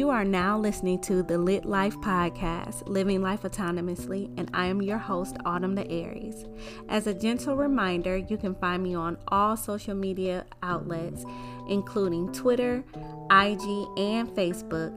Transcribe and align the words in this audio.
You 0.00 0.08
are 0.08 0.24
now 0.24 0.58
listening 0.58 1.02
to 1.02 1.22
the 1.22 1.36
Lit 1.36 1.66
Life 1.66 1.94
Podcast, 1.98 2.88
Living 2.88 3.20
Life 3.20 3.42
Autonomously, 3.42 4.32
and 4.38 4.50
I 4.54 4.64
am 4.64 4.80
your 4.80 4.96
host, 4.96 5.36
Autumn 5.44 5.74
the 5.74 5.86
Aries. 5.90 6.46
As 6.88 7.06
a 7.06 7.12
gentle 7.12 7.54
reminder, 7.54 8.16
you 8.16 8.38
can 8.38 8.54
find 8.54 8.82
me 8.82 8.94
on 8.94 9.18
all 9.28 9.58
social 9.58 9.94
media 9.94 10.46
outlets, 10.62 11.26
including 11.68 12.32
Twitter, 12.32 12.82
IG, 13.30 13.60
and 13.98 14.30
Facebook, 14.30 14.90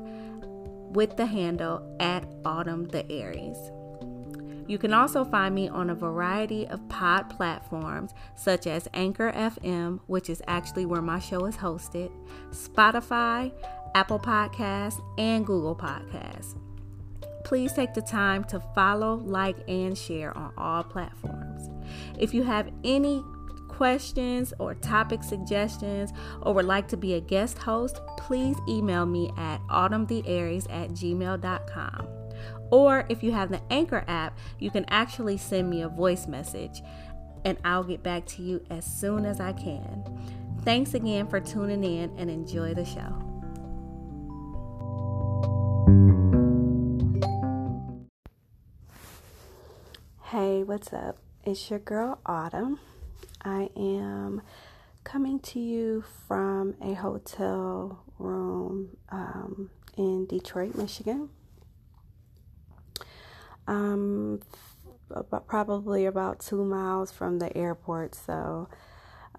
with 0.93 1.17
the 1.17 1.25
handle 1.25 1.97
at 1.99 2.25
Autumn 2.45 2.85
the 2.85 3.05
Aries. 3.11 3.57
You 4.67 4.77
can 4.77 4.93
also 4.93 5.25
find 5.25 5.53
me 5.53 5.67
on 5.67 5.89
a 5.89 5.95
variety 5.95 6.65
of 6.67 6.87
pod 6.87 7.29
platforms 7.29 8.13
such 8.35 8.67
as 8.67 8.87
Anchor 8.93 9.33
FM, 9.33 9.99
which 10.07 10.29
is 10.29 10.41
actually 10.47 10.85
where 10.85 11.01
my 11.01 11.19
show 11.19 11.43
is 11.43 11.57
hosted, 11.57 12.09
Spotify, 12.51 13.51
Apple 13.95 14.19
Podcasts, 14.19 15.01
and 15.17 15.45
Google 15.45 15.75
Podcasts. 15.75 16.55
Please 17.43 17.73
take 17.73 17.93
the 17.93 18.01
time 18.01 18.43
to 18.45 18.59
follow, 18.73 19.15
like, 19.15 19.57
and 19.67 19.97
share 19.97 20.35
on 20.37 20.53
all 20.57 20.83
platforms. 20.83 21.69
If 22.17 22.33
you 22.33 22.43
have 22.43 22.71
any 22.83 23.23
questions 23.67 24.53
or 24.59 24.75
topic 24.75 25.23
suggestions 25.23 26.11
or 26.41 26.53
would 26.53 26.65
like 26.65 26.87
to 26.87 26.97
be 26.97 27.15
a 27.15 27.19
guest 27.19 27.57
host, 27.57 27.99
please 28.17 28.55
email 28.67 29.05
me 29.05 29.31
at 29.37 29.59
autumnthearies 29.67 30.71
at 30.71 30.91
gmail.com. 30.91 32.07
Or 32.71 33.05
if 33.09 33.23
you 33.23 33.31
have 33.33 33.49
the 33.49 33.61
Anchor 33.69 34.03
app, 34.07 34.37
you 34.59 34.71
can 34.71 34.85
actually 34.87 35.37
send 35.37 35.69
me 35.69 35.81
a 35.81 35.89
voice 35.89 36.27
message 36.27 36.81
and 37.45 37.57
I'll 37.65 37.83
get 37.83 38.03
back 38.03 38.25
to 38.27 38.41
you 38.41 38.63
as 38.69 38.85
soon 38.85 39.25
as 39.25 39.39
I 39.39 39.53
can. 39.53 40.03
Thanks 40.63 40.93
again 40.93 41.27
for 41.27 41.39
tuning 41.39 41.83
in 41.83 42.17
and 42.17 42.29
enjoy 42.29 42.73
the 42.73 42.85
show. 42.85 43.32
What's 50.73 50.91
up? 50.91 51.19
It's 51.43 51.69
your 51.69 51.77
girl 51.77 52.17
Autumn. 52.25 52.79
I 53.45 53.69
am 53.77 54.41
coming 55.03 55.37
to 55.41 55.59
you 55.59 56.03
from 56.27 56.73
a 56.81 56.95
hotel 56.95 58.03
room 58.17 58.97
um, 59.09 59.69
in 59.95 60.25
Detroit, 60.25 60.73
Michigan. 60.73 61.29
Um, 63.67 64.41
about, 65.11 65.45
probably 65.45 66.07
about 66.07 66.39
two 66.39 66.65
miles 66.65 67.11
from 67.11 67.37
the 67.37 67.55
airport, 67.55 68.15
so 68.15 68.67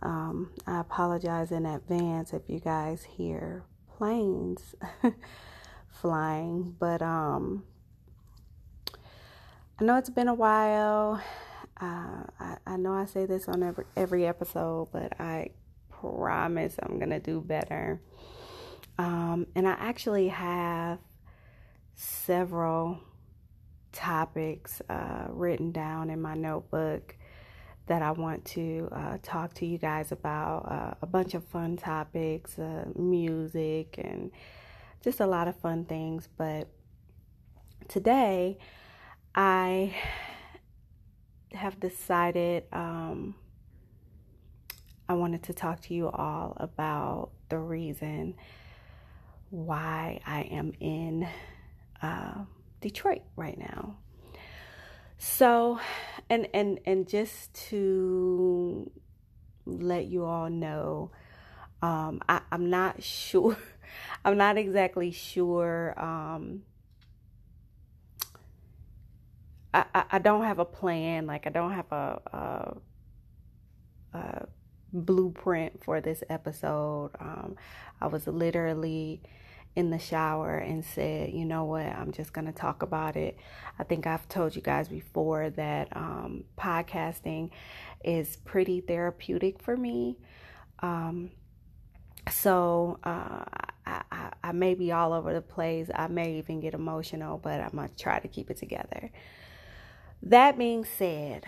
um, 0.02 0.52
I 0.68 0.78
apologize 0.78 1.50
in 1.50 1.66
advance 1.66 2.32
if 2.32 2.42
you 2.46 2.60
guys 2.60 3.02
hear 3.02 3.64
planes 3.98 4.76
flying, 5.88 6.76
but 6.78 7.02
um, 7.02 7.64
I 9.76 9.82
know 9.82 9.96
it's 9.96 10.10
been 10.10 10.28
a 10.28 10.34
while. 10.34 11.20
Uh, 11.80 12.22
I, 12.38 12.56
I 12.64 12.76
know 12.76 12.92
I 12.92 13.06
say 13.06 13.26
this 13.26 13.48
on 13.48 13.64
every 13.64 13.84
every 13.96 14.24
episode, 14.24 14.90
but 14.92 15.20
I 15.20 15.50
promise 15.90 16.76
I'm 16.80 17.00
gonna 17.00 17.18
do 17.18 17.40
better. 17.40 18.00
Um, 18.98 19.48
and 19.56 19.66
I 19.66 19.72
actually 19.72 20.28
have 20.28 21.00
several 21.96 23.00
topics 23.90 24.80
uh, 24.88 25.26
written 25.30 25.72
down 25.72 26.08
in 26.08 26.22
my 26.22 26.34
notebook 26.34 27.16
that 27.86 28.00
I 28.00 28.12
want 28.12 28.44
to 28.44 28.88
uh, 28.92 29.18
talk 29.24 29.54
to 29.54 29.66
you 29.66 29.78
guys 29.78 30.12
about. 30.12 30.70
Uh, 30.70 30.94
a 31.02 31.06
bunch 31.06 31.34
of 31.34 31.44
fun 31.48 31.76
topics, 31.76 32.60
uh, 32.60 32.84
music, 32.94 33.96
and 33.98 34.30
just 35.02 35.18
a 35.18 35.26
lot 35.26 35.48
of 35.48 35.56
fun 35.56 35.84
things. 35.84 36.28
But 36.38 36.68
today, 37.88 38.58
I 39.34 39.94
have 41.52 41.80
decided 41.80 42.64
um, 42.72 43.34
I 45.08 45.14
wanted 45.14 45.42
to 45.44 45.52
talk 45.52 45.80
to 45.82 45.94
you 45.94 46.08
all 46.08 46.56
about 46.58 47.30
the 47.48 47.58
reason 47.58 48.36
why 49.50 50.20
I 50.26 50.42
am 50.42 50.72
in 50.80 51.28
uh, 52.00 52.44
Detroit 52.80 53.22
right 53.36 53.58
now. 53.58 53.96
So, 55.18 55.78
and 56.28 56.48
and 56.52 56.80
and 56.84 57.08
just 57.08 57.54
to 57.70 58.90
let 59.66 60.06
you 60.06 60.24
all 60.24 60.50
know, 60.50 61.10
um, 61.82 62.20
I, 62.28 62.40
I'm 62.52 62.70
not 62.70 63.02
sure. 63.02 63.56
I'm 64.24 64.36
not 64.36 64.58
exactly 64.58 65.10
sure. 65.10 65.94
Um, 65.98 66.62
I, 69.74 70.04
I, 70.12 70.18
don't 70.18 70.44
have 70.44 70.60
a 70.60 70.64
plan. 70.64 71.26
Like 71.26 71.46
I 71.46 71.50
don't 71.50 71.72
have 71.72 71.90
a, 71.90 72.20
a, 74.12 74.16
a 74.18 74.46
blueprint 74.92 75.82
for 75.84 76.00
this 76.00 76.22
episode. 76.30 77.10
Um, 77.18 77.56
I 78.00 78.06
was 78.06 78.26
literally 78.26 79.22
in 79.74 79.90
the 79.90 79.98
shower 79.98 80.56
and 80.56 80.84
said, 80.84 81.32
you 81.32 81.44
know 81.44 81.64
what, 81.64 81.86
I'm 81.86 82.12
just 82.12 82.32
going 82.32 82.46
to 82.46 82.52
talk 82.52 82.82
about 82.82 83.16
it. 83.16 83.36
I 83.78 83.82
think 83.82 84.06
I've 84.06 84.28
told 84.28 84.54
you 84.54 84.62
guys 84.62 84.88
before 84.88 85.50
that 85.50 85.88
um, 85.96 86.44
podcasting 86.56 87.50
is 88.04 88.36
pretty 88.36 88.80
therapeutic 88.80 89.60
for 89.60 89.76
me. 89.76 90.16
Um, 90.78 91.32
so 92.30 93.00
uh, 93.02 93.44
I, 93.84 94.02
I, 94.12 94.32
I 94.44 94.52
may 94.52 94.74
be 94.74 94.92
all 94.92 95.12
over 95.12 95.34
the 95.34 95.42
place. 95.42 95.90
I 95.92 96.06
may 96.06 96.38
even 96.38 96.60
get 96.60 96.74
emotional, 96.74 97.38
but 97.38 97.60
I'm 97.60 97.70
going 97.70 97.88
to 97.88 97.96
try 97.96 98.20
to 98.20 98.28
keep 98.28 98.50
it 98.50 98.56
together. 98.58 99.10
That 100.26 100.56
being 100.56 100.86
said, 100.86 101.44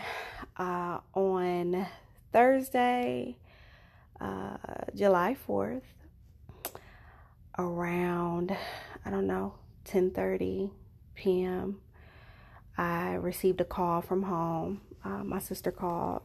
uh, 0.59 0.99
on 1.15 1.87
Thursday, 2.31 3.39
uh, 4.21 4.59
July 4.95 5.35
4th, 5.49 5.81
around 7.59 8.55
I 9.03 9.09
don't 9.09 9.27
know 9.27 9.55
10:30 9.87 10.71
p.m. 11.15 11.81
I 12.77 13.15
received 13.15 13.63
a 13.63 13.65
call 13.65 14.03
from 14.03 14.25
home. 14.25 14.83
Uh, 15.03 15.25
my 15.25 15.39
sister 15.39 15.73
called. 15.73 16.23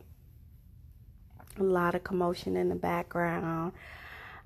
A 1.58 1.64
lot 1.64 1.96
of 1.96 2.04
commotion 2.04 2.58
in 2.58 2.68
the 2.68 2.76
background. 2.76 3.72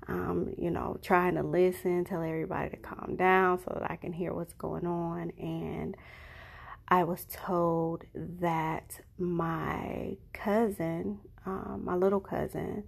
Um, 0.06 0.54
you 0.56 0.70
know, 0.70 0.98
trying 1.02 1.34
to 1.34 1.42
listen, 1.42 2.04
tell 2.04 2.22
everybody 2.22 2.70
to 2.70 2.76
calm 2.76 3.16
down 3.16 3.58
so 3.58 3.76
that 3.80 3.90
I 3.90 3.96
can 3.96 4.12
hear 4.12 4.32
what's 4.32 4.52
going 4.52 4.86
on. 4.86 5.32
And 5.40 5.96
I 6.88 7.02
was 7.02 7.26
told 7.30 8.04
that 8.14 9.00
my 9.18 10.16
cousin, 10.32 11.18
um, 11.44 11.82
my 11.84 11.96
little 11.96 12.20
cousin, 12.20 12.84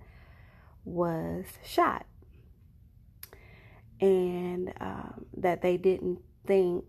was 0.84 1.44
shot. 1.64 2.06
And 4.00 4.72
um, 4.81 5.26
that 5.36 5.62
they 5.62 5.76
didn't 5.76 6.20
think 6.47 6.84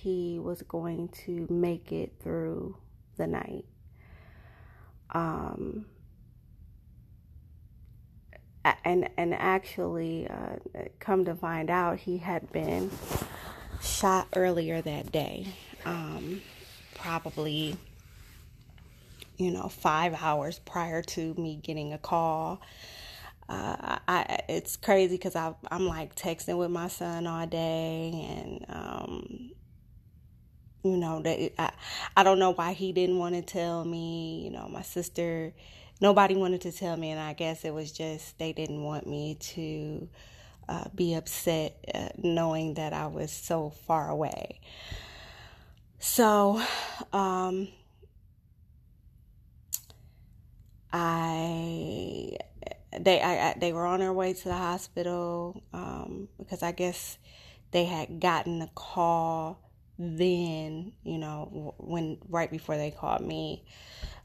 he 0.00 0.38
was 0.38 0.62
going 0.62 1.08
to 1.26 1.48
make 1.50 1.90
it 1.90 2.12
through 2.22 2.76
the 3.16 3.26
night. 3.26 3.64
Um, 5.10 5.86
and 8.84 9.08
and 9.16 9.34
actually, 9.34 10.28
uh, 10.28 10.56
come 11.00 11.24
to 11.24 11.34
find 11.34 11.70
out, 11.70 11.98
he 11.98 12.18
had 12.18 12.52
been 12.52 12.90
shot 13.80 14.28
earlier 14.36 14.80
that 14.82 15.10
day 15.10 15.46
um, 15.84 16.40
probably, 16.94 17.76
you 19.36 19.50
know, 19.50 19.68
five 19.68 20.14
hours 20.20 20.58
prior 20.58 21.02
to 21.02 21.34
me 21.34 21.60
getting 21.62 21.92
a 21.92 21.98
call. 21.98 22.60
Uh, 23.48 23.98
I, 24.06 24.40
it's 24.48 24.76
crazy 24.76 25.16
because 25.16 25.34
I'm 25.34 25.86
like 25.86 26.14
texting 26.14 26.58
with 26.58 26.70
my 26.70 26.88
son 26.88 27.26
all 27.26 27.46
day, 27.46 28.28
and 28.28 28.66
um, 28.68 29.50
you 30.82 30.96
know 30.98 31.22
that 31.22 31.52
I, 31.58 31.72
I 32.14 32.22
don't 32.24 32.38
know 32.38 32.50
why 32.50 32.74
he 32.74 32.92
didn't 32.92 33.18
want 33.18 33.34
to 33.36 33.42
tell 33.42 33.84
me. 33.86 34.42
You 34.44 34.50
know, 34.50 34.68
my 34.68 34.82
sister, 34.82 35.54
nobody 35.98 36.36
wanted 36.36 36.60
to 36.62 36.72
tell 36.72 36.94
me, 36.96 37.10
and 37.10 37.20
I 37.20 37.32
guess 37.32 37.64
it 37.64 37.72
was 37.72 37.90
just 37.90 38.38
they 38.38 38.52
didn't 38.52 38.82
want 38.82 39.06
me 39.06 39.36
to 39.40 40.08
uh, 40.68 40.84
be 40.94 41.14
upset 41.14 41.74
uh, 41.94 42.08
knowing 42.18 42.74
that 42.74 42.92
I 42.92 43.06
was 43.06 43.32
so 43.32 43.70
far 43.70 44.10
away. 44.10 44.60
So, 45.98 46.62
um, 47.12 47.68
I 50.92 52.36
they 52.98 53.20
I, 53.20 53.54
they 53.58 53.72
were 53.72 53.86
on 53.86 54.00
their 54.00 54.12
way 54.12 54.32
to 54.32 54.44
the 54.44 54.54
hospital 54.54 55.62
um, 55.72 56.28
because 56.38 56.62
I 56.62 56.72
guess 56.72 57.18
they 57.70 57.84
had 57.84 58.20
gotten 58.20 58.58
the 58.58 58.70
call 58.74 59.60
then, 59.98 60.92
you 61.02 61.18
know, 61.18 61.74
when 61.78 62.18
right 62.28 62.50
before 62.50 62.76
they 62.76 62.92
called 62.92 63.20
me, 63.20 63.64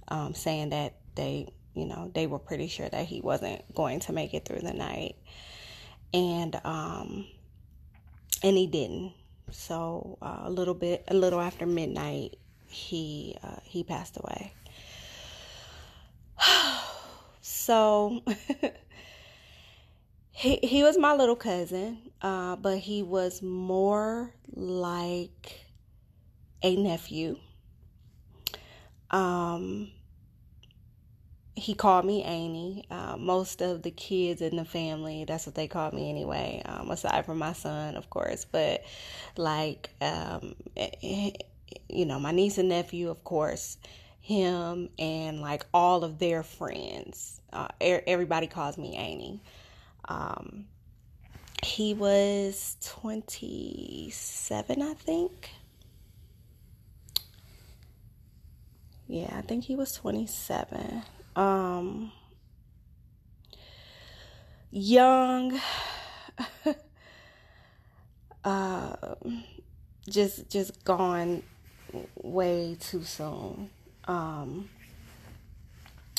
um, 0.08 0.36
saying 0.36 0.70
that 0.70 0.98
they, 1.16 1.48
you 1.74 1.86
know, 1.86 2.12
they 2.14 2.28
were 2.28 2.40
pretty 2.40 2.68
sure 2.68 2.88
that 2.88 3.06
he 3.06 3.22
wasn't 3.22 3.74
going 3.74 4.00
to 4.02 4.14
make 4.14 4.34
it 4.36 4.46
through 4.46 4.60
the 4.62 4.74
night, 4.74 5.16
and 6.14 6.60
um, 6.64 7.26
and 8.44 8.56
he 8.56 8.68
didn't. 8.68 9.14
So 9.52 10.18
uh, 10.22 10.42
a 10.44 10.50
little 10.50 10.74
bit, 10.74 11.04
a 11.08 11.14
little 11.14 11.40
after 11.40 11.66
midnight, 11.66 12.38
he 12.68 13.38
uh, 13.44 13.60
he 13.64 13.84
passed 13.84 14.18
away. 14.18 14.54
so 17.42 18.22
he 20.32 20.58
he 20.58 20.84
was 20.84 20.98
my 20.98 21.14
little 21.14 21.36
cousin, 21.36 21.98
uh, 22.22 22.56
but 22.56 22.80
he 22.80 23.04
was 23.04 23.42
more 23.42 24.34
like 24.56 25.66
a 26.62 26.76
nephew. 26.76 27.38
Um, 29.12 29.92
he 31.56 31.76
called 31.76 32.06
me 32.06 32.24
Annie. 32.24 32.86
Uh, 32.90 33.16
most 33.18 33.62
of 33.62 33.84
the 33.84 33.92
kids 33.92 34.42
in 34.42 34.56
the 34.56 34.66
family, 34.66 35.26
that's 35.26 35.46
what 35.46 35.56
they 35.56 35.68
called 35.68 35.94
me 35.94 36.10
anyway, 36.10 36.62
um, 36.66 36.90
aside 36.90 37.26
from 37.26 37.38
my 37.38 37.54
son, 37.54 37.96
of 37.96 38.10
course. 38.10 38.46
But 38.46 38.84
like, 39.38 39.90
um, 40.02 40.56
you 41.90 42.06
know, 42.06 42.20
my 42.20 42.32
niece 42.32 42.58
and 42.58 42.70
nephew, 42.70 43.10
of 43.10 43.24
course, 43.24 43.78
him 44.20 44.90
and 44.98 45.42
like 45.42 45.66
all 45.74 46.04
of 46.04 46.18
their 46.18 46.44
friends. 46.44 47.42
Uh, 47.52 47.68
everybody 47.80 48.48
calls 48.48 48.78
me 48.78 48.96
Annie. 48.96 49.40
Um, 50.06 50.66
he 51.64 51.94
was 51.94 52.78
27, 52.82 54.82
I 54.82 54.94
think. 54.96 55.52
Yeah, 59.08 59.36
I 59.38 59.42
think 59.42 59.66
he 59.66 59.76
was 59.76 59.94
27 59.94 61.04
um 61.36 62.12
young 64.72 65.60
uh 68.44 68.96
just 70.10 70.50
just 70.50 70.84
gone 70.84 71.44
way 72.16 72.78
too 72.80 73.04
soon. 73.04 73.70
Um 74.06 74.70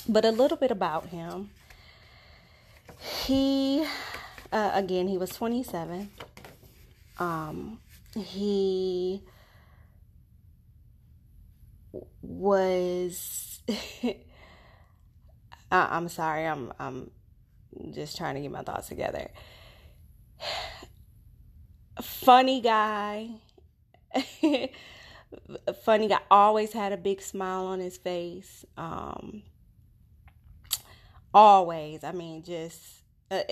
but 0.08 0.25
a 0.25 0.31
little 0.31 0.56
bit 0.56 0.70
about 0.70 1.06
him. 1.06 1.50
He 3.26 3.84
uh, 4.52 4.70
again 4.75 5.08
he 5.08 5.19
was 5.19 5.31
27 5.31 6.11
um 7.19 7.78
he 8.16 9.22
was 12.22 13.61
I, 15.75 15.97
am 15.97 16.09
sorry, 16.09 16.47
I'm 16.47 16.73
I'm 16.79 17.11
just 17.91 18.17
trying 18.17 18.37
to 18.37 18.41
get 18.41 18.50
my 18.50 18.62
thoughts 18.62 18.88
together. 18.88 19.31
Funny 22.03 22.61
guy. 22.61 23.31
Funny 25.85 26.09
guy 26.09 26.21
always 26.31 26.73
had 26.73 26.93
a 26.93 26.97
big 26.97 27.21
smile 27.21 27.67
on 27.67 27.81
his 27.81 27.97
face. 27.97 28.65
Um 28.76 29.43
always. 31.32 32.05
I 32.05 32.12
mean, 32.12 32.44
just 32.44 32.81
uh, 33.31 33.43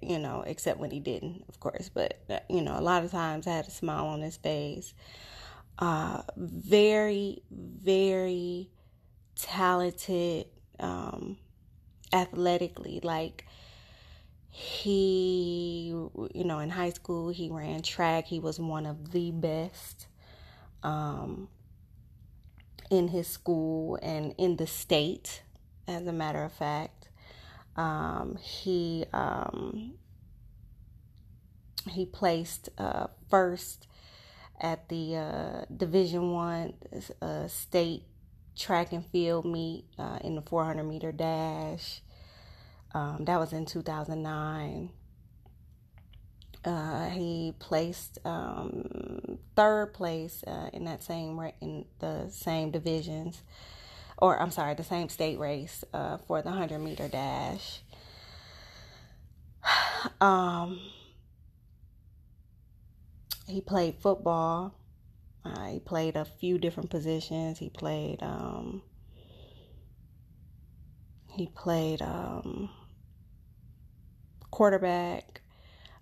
you 0.00 0.18
know, 0.18 0.42
except 0.46 0.80
when 0.80 0.90
he 0.90 1.00
didn't, 1.00 1.44
of 1.48 1.60
course. 1.60 1.90
But 1.92 2.20
uh, 2.30 2.38
you 2.48 2.62
know, 2.62 2.78
a 2.78 2.80
lot 2.80 3.04
of 3.04 3.10
times 3.10 3.46
I 3.46 3.52
had 3.56 3.66
a 3.66 3.70
smile 3.70 4.06
on 4.06 4.22
his 4.22 4.38
face. 4.38 4.94
Uh, 5.78 6.22
very, 6.36 7.42
very 7.50 8.70
talented 9.36 10.46
um, 10.80 11.36
athletically. 12.12 13.00
Like 13.02 13.46
he, 14.50 15.88
you 15.88 16.44
know, 16.44 16.60
in 16.60 16.70
high 16.70 16.90
school, 16.90 17.30
he 17.30 17.50
ran 17.50 17.82
track. 17.82 18.26
He 18.26 18.40
was 18.40 18.58
one 18.60 18.86
of 18.86 19.12
the 19.12 19.30
best 19.30 20.06
um, 20.82 21.48
in 22.90 23.08
his 23.08 23.26
school 23.26 23.98
and 24.02 24.34
in 24.38 24.56
the 24.56 24.66
state, 24.66 25.42
as 25.88 26.06
a 26.06 26.12
matter 26.12 26.44
of 26.44 26.52
fact. 26.52 27.08
Um, 27.76 28.38
he 28.40 29.04
um, 29.12 29.94
he 31.90 32.06
placed 32.06 32.68
uh, 32.78 33.08
first 33.28 33.88
at 34.60 34.88
the 34.88 35.16
uh, 35.16 35.64
Division 35.76 36.32
One 36.32 36.74
uh, 37.20 37.48
state 37.48 38.04
track 38.56 38.92
and 38.92 39.04
field 39.06 39.44
meet 39.44 39.84
uh, 39.98 40.18
in 40.22 40.34
the 40.34 40.42
400 40.42 40.84
meter 40.84 41.12
dash. 41.12 42.00
Um, 42.94 43.24
that 43.24 43.38
was 43.40 43.52
in 43.52 43.66
2009. 43.66 44.90
Uh, 46.64 47.08
he 47.10 47.54
placed 47.58 48.18
um, 48.24 49.38
third 49.54 49.92
place 49.92 50.42
uh, 50.46 50.70
in 50.72 50.84
that 50.84 51.02
same 51.02 51.38
in 51.60 51.84
the 51.98 52.28
same 52.30 52.70
divisions, 52.70 53.42
or 54.16 54.40
I'm 54.40 54.50
sorry, 54.50 54.74
the 54.74 54.84
same 54.84 55.10
state 55.10 55.38
race 55.38 55.84
uh, 55.92 56.16
for 56.18 56.40
the 56.40 56.48
100 56.48 56.78
meter 56.78 57.08
dash. 57.08 57.80
Um, 60.20 60.80
he 63.46 63.62
played 63.62 63.96
football 63.98 64.74
uh, 65.44 65.66
he 65.66 65.78
played 65.80 66.16
a 66.16 66.24
few 66.24 66.58
different 66.58 66.90
positions. 66.90 67.58
He 67.58 67.68
played 67.68 68.22
um, 68.22 68.82
he 71.34 71.48
played 71.48 72.00
um, 72.00 72.70
quarterback. 74.50 75.42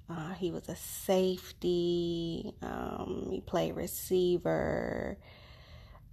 Uh, 0.08 0.34
he 0.34 0.50
was 0.50 0.68
a 0.68 0.76
safety. 0.76 2.52
Um, 2.62 3.28
he 3.30 3.40
played 3.40 3.74
receiver. 3.74 5.16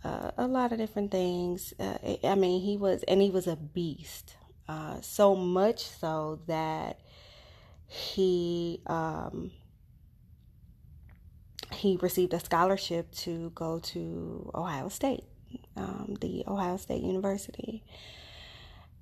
Uh, 0.04 0.32
a 0.38 0.48
lot 0.48 0.72
of 0.72 0.78
different 0.78 1.12
things. 1.12 1.74
Uh, 1.80 1.98
I 2.24 2.36
mean, 2.36 2.62
he 2.62 2.78
was, 2.78 3.04
and 3.04 3.22
he 3.22 3.30
was 3.30 3.46
a 3.48 3.58
beast. 3.58 4.36
Uh, 4.68 5.02
so 5.02 5.36
much 5.36 5.86
so 5.86 6.40
that 6.48 7.00
he 7.88 8.82
um, 8.86 9.52
he 11.74 11.98
received 12.02 12.34
a 12.34 12.40
scholarship 12.40 13.12
to 13.12 13.52
go 13.56 13.80
to 13.80 14.52
Ohio 14.54 14.90
State, 14.90 15.24
um, 15.76 16.18
the 16.22 16.44
Ohio 16.48 16.78
State 16.78 17.04
University. 17.04 17.84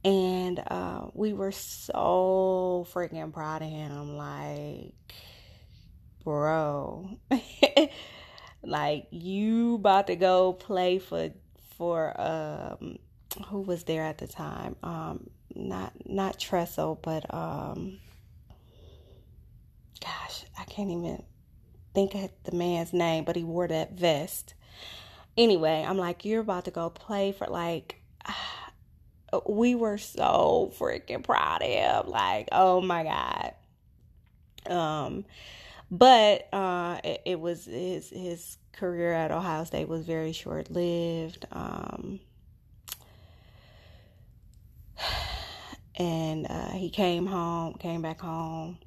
And 0.03 0.59
uh, 0.67 1.07
we 1.13 1.33
were 1.33 1.51
so 1.51 2.86
freaking 2.93 3.33
proud 3.33 3.62
of 3.62 3.69
him. 3.69 4.15
Like, 4.15 4.93
bro, 6.24 7.17
like 8.63 9.07
you 9.12 9.75
about 9.75 10.07
to 10.07 10.15
go 10.15 10.53
play 10.53 11.00
for 11.00 11.31
for 11.77 12.19
um 12.19 12.97
who 13.47 13.62
was 13.62 13.83
there 13.83 14.03
at 14.03 14.17
the 14.17 14.27
time? 14.27 14.75
Um, 14.83 15.29
not 15.55 15.93
not 16.05 16.39
Tressel, 16.39 17.00
but 17.01 17.33
um, 17.33 18.00
gosh, 20.01 20.45
I 20.57 20.63
can't 20.65 20.89
even 20.89 21.24
think 21.94 22.15
of 22.15 22.29
the 22.44 22.56
man's 22.56 22.94
name, 22.94 23.24
but 23.24 23.36
he 23.36 23.44
wore 23.44 23.67
that 23.67 23.94
vest. 23.94 24.53
Anyway, 25.36 25.86
I'm 25.88 25.98
like, 25.98 26.25
you're 26.25 26.41
about 26.41 26.65
to 26.65 26.72
go 26.72 26.89
play 26.89 27.32
for 27.32 27.48
like. 27.48 28.01
We 29.46 29.75
were 29.75 29.98
so 29.98 30.72
freaking 30.79 31.22
proud 31.22 31.62
of 31.62 31.67
him. 31.67 32.10
Like, 32.10 32.48
oh 32.53 32.79
my 32.79 33.03
god. 33.03 33.53
Um, 34.74 35.25
but 35.91 36.48
uh, 36.53 37.00
it, 37.03 37.22
it 37.25 37.39
was 37.39 37.65
his 37.65 38.10
his 38.10 38.58
career 38.74 39.13
at 39.13 39.32
Ohio 39.32 39.63
State 39.63 39.88
was 39.88 40.06
very 40.06 40.32
short 40.32 40.70
lived. 40.72 41.46
Um, 41.51 42.20
and 45.98 46.48
uh, 46.50 46.72
he 46.72 46.89
came 46.89 47.25
home, 47.25 47.74
came 47.75 48.01
back 48.01 48.22
home. 48.22 48.77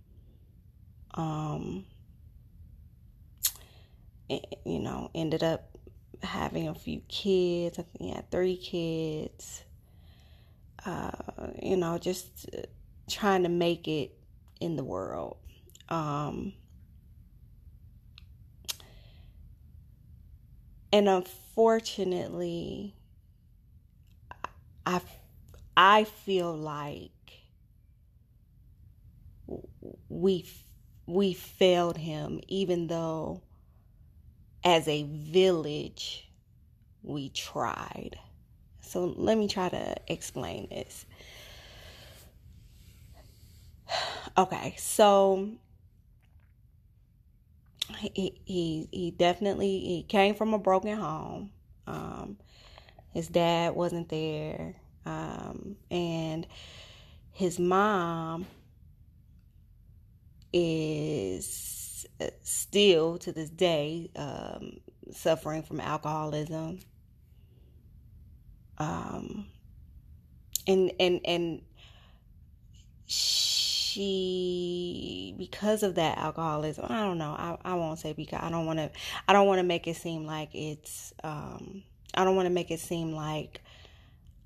Um, 1.14 1.84
you 4.64 4.78
know, 4.78 5.10
ended 5.14 5.42
up 5.42 5.76
having 6.22 6.68
a 6.68 6.74
few 6.74 7.00
kids. 7.08 7.78
I 7.78 7.82
think 7.82 7.98
he 8.00 8.10
had 8.10 8.30
three 8.30 8.56
kids. 8.56 9.64
Uh, 10.86 11.10
you 11.62 11.76
know, 11.76 11.98
just 11.98 12.48
trying 13.08 13.42
to 13.42 13.48
make 13.48 13.88
it 13.88 14.16
in 14.60 14.76
the 14.76 14.84
world. 14.84 15.36
Um, 15.88 16.54
and 20.92 21.08
unfortunately, 21.08 22.94
I 24.86 25.00
I 25.76 26.04
feel 26.04 26.56
like 26.56 27.10
we 30.08 30.46
we 31.06 31.32
failed 31.32 31.96
him, 31.96 32.40
even 32.48 32.86
though 32.86 33.42
as 34.64 34.86
a 34.88 35.04
village, 35.04 36.30
we 37.02 37.28
tried. 37.30 38.18
So 38.80 39.14
let 39.16 39.38
me 39.38 39.48
try 39.48 39.68
to 39.68 39.96
explain 40.08 40.68
this. 40.70 41.06
Okay, 44.38 44.76
so 44.78 45.50
he 47.98 48.40
he, 48.44 48.88
he 48.92 49.10
definitely 49.10 49.80
he 49.80 50.04
came 50.08 50.34
from 50.34 50.54
a 50.54 50.58
broken 50.58 50.96
home. 50.96 51.50
Um, 51.86 52.36
his 53.12 53.26
dad 53.26 53.74
wasn't 53.74 54.08
there, 54.08 54.76
um, 55.04 55.76
and 55.90 56.46
his 57.32 57.58
mom 57.58 58.46
is 60.52 61.79
still 62.42 63.18
to 63.18 63.32
this 63.32 63.50
day 63.50 64.10
um, 64.16 64.80
suffering 65.12 65.62
from 65.62 65.80
alcoholism. 65.80 66.80
Um, 68.78 69.46
and 70.66 70.92
and 70.98 71.20
and 71.24 71.62
she 73.06 73.94
because 75.36 75.82
of 75.82 75.96
that 75.96 76.16
alcoholism 76.16 76.86
i 76.88 77.00
don't 77.00 77.18
know 77.18 77.34
i, 77.36 77.58
I 77.64 77.74
won't 77.74 77.98
say 77.98 78.12
because 78.12 78.38
i 78.40 78.48
don't 78.48 78.64
want 78.64 78.78
to 78.78 78.88
i 79.26 79.32
don't 79.32 79.48
want 79.48 79.58
to 79.58 79.64
make 79.64 79.88
it 79.88 79.96
seem 79.96 80.26
like 80.26 80.54
it's 80.54 81.12
um 81.24 81.82
i 82.14 82.24
don't 82.24 82.36
want 82.36 82.46
to 82.46 82.52
make 82.52 82.70
it 82.70 82.78
seem 82.78 83.12
like 83.12 83.60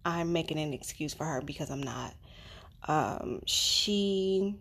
i'm 0.06 0.32
making 0.32 0.58
an 0.58 0.72
excuse 0.72 1.12
for 1.12 1.26
her 1.26 1.42
because 1.42 1.70
i'm 1.70 1.82
not 1.82 2.14
um 2.88 3.42
she 3.44 4.54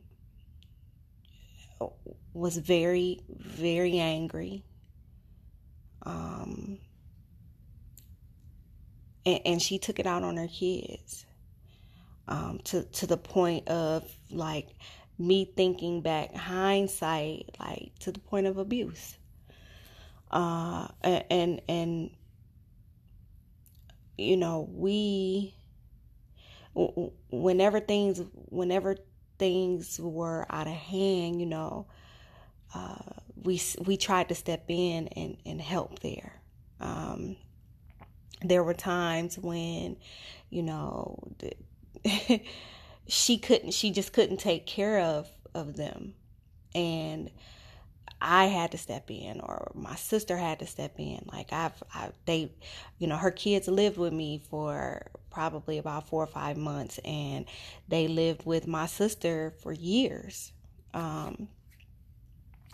was 2.34 2.58
very 2.58 3.22
very 3.30 4.00
angry. 4.00 4.64
Um 6.04 6.80
and, 9.26 9.40
and 9.46 9.62
she 9.62 9.78
took 9.78 10.00
it 10.00 10.06
out 10.06 10.24
on 10.24 10.38
her 10.38 10.48
kids 10.48 11.26
um, 12.28 12.60
to 12.66 12.84
to 12.84 13.08
the 13.08 13.18
point 13.18 13.68
of 13.68 14.10
like 14.32 14.70
me 15.20 15.46
thinking 15.46 16.02
back 16.02 16.34
hindsight 16.36 17.56
like 17.60 17.92
to 18.00 18.12
the 18.12 18.20
point 18.20 18.48
of 18.48 18.58
abuse. 18.58 19.18
Uh, 20.32 20.88
and 21.04 21.62
and 21.70 22.10
you 24.18 24.38
know 24.38 24.68
we 24.72 25.54
whenever 27.32 27.80
things 27.80 28.22
whenever 28.50 28.98
things 29.44 30.00
were 30.00 30.46
out 30.50 30.68
of 30.68 30.74
hand 30.74 31.42
you 31.42 31.46
know 31.46 31.86
uh, 32.74 32.96
we 33.44 33.62
we 33.86 33.98
tried 33.98 34.30
to 34.30 34.36
step 34.36 34.66
in 34.68 35.08
and 35.10 35.38
and 35.46 35.62
help 35.62 36.00
there. 36.00 36.42
Um, 36.80 37.36
there 38.42 38.64
were 38.64 38.74
times 38.74 39.38
when 39.38 39.98
you 40.50 40.64
know 40.64 41.20
the, 41.40 42.42
she 43.08 43.38
couldn't 43.38 43.72
she 43.72 43.92
just 43.92 44.14
couldn't 44.14 44.40
take 44.40 44.66
care 44.66 45.00
of 45.00 45.30
of 45.54 45.76
them. 45.76 46.14
And 46.74 47.30
I 48.24 48.46
had 48.46 48.72
to 48.72 48.78
step 48.78 49.12
in 49.12 49.42
or 49.42 49.72
my 49.76 49.96
sister 49.96 50.38
had 50.38 50.60
to 50.60 50.68
step 50.68 50.96
in. 51.00 51.26
Like 51.32 51.54
I've 51.54 51.84
I, 51.94 52.10
they 52.26 52.52
you 53.00 53.08
know 53.08 53.18
her 53.18 53.32
kids 53.32 53.68
lived 53.68 53.98
with 53.98 54.14
me 54.14 54.40
for 54.50 55.08
probably 55.30 55.78
about 55.78 56.08
4 56.08 56.24
or 56.24 56.28
5 56.28 56.58
months 56.58 57.00
and 57.06 57.46
they 57.90 58.08
lived 58.08 58.46
with 58.46 58.68
my 58.68 58.86
sister 58.88 59.54
for 59.62 59.74
years. 59.74 60.54
Um 60.94 61.50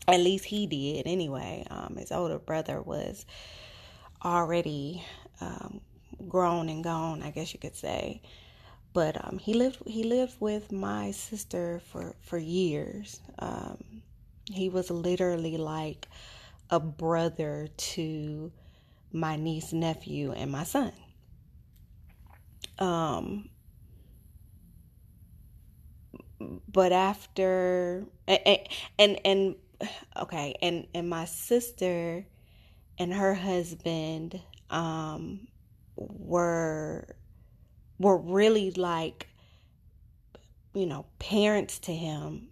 at 0.07 0.19
least 0.19 0.45
he 0.45 0.65
did 0.67 1.07
anyway. 1.07 1.65
Um 1.69 1.95
his 1.97 2.11
older 2.11 2.39
brother 2.39 2.81
was 2.81 3.25
already 4.23 5.03
um 5.41 5.81
grown 6.27 6.69
and 6.69 6.83
gone 6.83 7.23
I 7.23 7.31
guess 7.31 7.53
you 7.53 7.59
could 7.59 7.75
say. 7.75 8.21
But 8.93 9.23
um, 9.25 9.39
he 9.39 9.53
lived 9.53 9.79
he 9.87 10.03
lived 10.03 10.37
with 10.41 10.71
my 10.71 11.11
sister 11.11 11.81
for 11.91 12.15
for 12.21 12.37
years. 12.39 13.21
Um, 13.39 14.01
he 14.49 14.69
was 14.69 14.89
literally 14.89 15.57
like 15.57 16.07
a 16.69 16.79
brother 16.79 17.67
to 17.77 18.51
my 19.11 19.35
niece, 19.35 19.73
nephew, 19.73 20.31
and 20.31 20.51
my 20.51 20.63
son. 20.63 20.91
Um, 22.77 23.49
but 26.71 26.91
after 26.91 28.05
and, 28.27 28.59
and 28.97 29.19
and 29.25 29.55
okay, 30.17 30.55
and 30.61 30.87
and 30.93 31.09
my 31.09 31.25
sister 31.25 32.25
and 32.97 33.13
her 33.13 33.33
husband 33.33 34.39
um 34.69 35.47
were 35.95 37.15
were 37.97 38.17
really 38.17 38.71
like, 38.71 39.27
you 40.73 40.85
know, 40.85 41.05
parents 41.19 41.79
to 41.79 41.93
him 41.93 42.47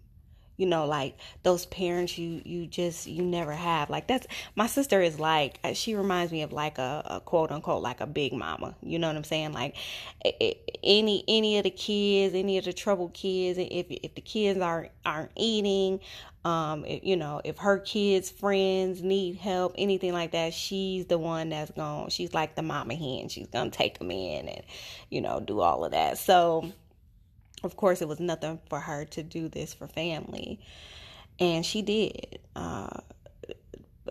you 0.58 0.66
know 0.66 0.84
like 0.84 1.16
those 1.44 1.64
parents 1.66 2.18
you 2.18 2.42
you 2.44 2.66
just 2.66 3.06
you 3.06 3.22
never 3.22 3.54
have. 3.54 3.88
Like 3.88 4.06
that's 4.06 4.26
my 4.54 4.66
sister 4.66 5.00
is 5.00 5.18
like 5.18 5.58
uh, 5.64 5.72
she 5.72 5.94
reminds 5.94 6.30
me 6.30 6.42
of 6.42 6.52
like 6.52 6.76
a, 6.76 7.02
a 7.06 7.20
quote 7.20 7.50
unquote 7.50 7.82
like 7.82 8.02
a 8.02 8.06
big 8.06 8.34
mama. 8.34 8.74
You 8.82 8.98
know 8.98 9.06
what 9.06 9.16
i'm 9.16 9.24
saying? 9.24 9.52
Like 9.52 9.76
any 10.82 11.24
any 11.26 11.56
of 11.56 11.64
the 11.64 11.70
kids 11.70 12.34
any 12.34 12.58
of 12.58 12.64
the 12.66 12.72
troubled 12.72 13.14
kids 13.14 13.58
if 13.58 13.86
if 13.88 14.14
the 14.14 14.20
kids 14.20 14.60
aren't 14.60 14.90
aren't 15.06 15.30
eating 15.36 16.00
um 16.44 16.84
you 16.86 17.16
know 17.16 17.40
if 17.44 17.58
her 17.58 17.78
kids 17.78 18.30
friends 18.30 19.02
need 19.02 19.36
help 19.36 19.74
anything 19.78 20.12
like 20.12 20.32
that 20.32 20.54
she's 20.54 21.06
the 21.06 21.18
one 21.18 21.48
that's 21.48 21.70
going 21.72 22.08
she's 22.10 22.34
like 22.34 22.54
the 22.54 22.62
mama 22.62 22.94
hen. 22.94 23.28
She's 23.28 23.46
gonna 23.46 23.70
take 23.70 23.98
them 23.98 24.10
in 24.10 24.48
and 24.48 24.64
you 25.08 25.20
know 25.20 25.40
do 25.40 25.60
all 25.60 25.84
of 25.84 25.92
that. 25.92 26.18
So 26.18 26.72
of 27.62 27.76
course 27.76 28.02
it 28.02 28.08
was 28.08 28.20
nothing 28.20 28.60
for 28.68 28.80
her 28.80 29.04
to 29.06 29.22
do 29.22 29.48
this 29.48 29.74
for 29.74 29.86
family. 29.86 30.60
And 31.40 31.64
she 31.64 31.82
did. 31.82 32.40
Uh, 32.56 32.98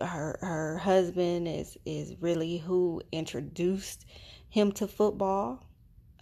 her 0.00 0.38
her 0.40 0.78
husband 0.78 1.48
is 1.48 1.76
is 1.84 2.14
really 2.20 2.58
who 2.58 3.02
introduced 3.12 4.06
him 4.48 4.72
to 4.72 4.86
football. 4.86 5.66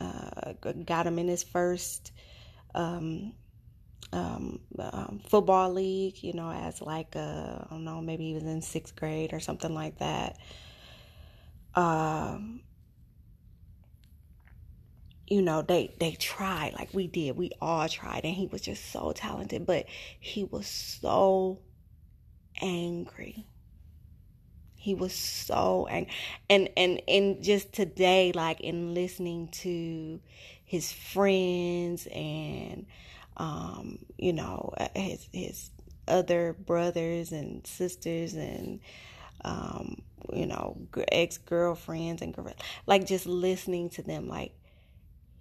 Uh, 0.00 0.52
got 0.84 1.06
him 1.06 1.18
in 1.18 1.28
his 1.28 1.42
first 1.42 2.12
um, 2.74 3.32
um, 4.12 4.60
um, 4.78 5.20
football 5.26 5.72
league, 5.72 6.22
you 6.22 6.32
know, 6.32 6.50
as 6.50 6.80
like 6.82 7.14
a, 7.14 7.66
I 7.66 7.74
don't 7.74 7.84
know, 7.84 8.00
maybe 8.00 8.24
he 8.28 8.34
was 8.34 8.44
in 8.44 8.62
sixth 8.62 8.94
grade 8.94 9.32
or 9.32 9.40
something 9.40 9.74
like 9.74 9.98
that. 9.98 10.38
Um, 11.74 12.60
you 15.26 15.42
know, 15.42 15.62
they 15.62 15.94
they 15.98 16.12
tried 16.12 16.74
like 16.74 16.92
we 16.92 17.06
did. 17.06 17.36
We 17.36 17.50
all 17.60 17.88
tried, 17.88 18.24
and 18.24 18.34
he 18.34 18.46
was 18.46 18.60
just 18.60 18.92
so 18.92 19.12
talented, 19.12 19.66
but 19.66 19.86
he 20.20 20.44
was 20.44 20.66
so 20.66 21.60
angry. 22.60 23.46
He 24.76 24.94
was 24.94 25.12
so 25.12 25.88
angry, 25.90 26.12
and 26.48 26.68
and 26.76 27.02
and 27.08 27.42
just 27.42 27.72
today, 27.72 28.32
like 28.32 28.60
in 28.60 28.94
listening 28.94 29.48
to 29.48 30.20
his 30.64 30.92
friends 30.92 32.06
and 32.06 32.86
um, 33.36 33.98
you 34.16 34.32
know, 34.32 34.74
his 34.94 35.28
his 35.32 35.70
other 36.08 36.52
brothers 36.52 37.32
and 37.32 37.66
sisters 37.66 38.34
and 38.34 38.80
um, 39.44 40.02
you 40.32 40.46
know, 40.46 40.76
ex 41.10 41.38
girlfriends 41.38 42.22
and 42.22 42.34
like 42.86 43.06
just 43.06 43.26
listening 43.26 43.90
to 43.90 44.02
them, 44.02 44.28
like 44.28 44.52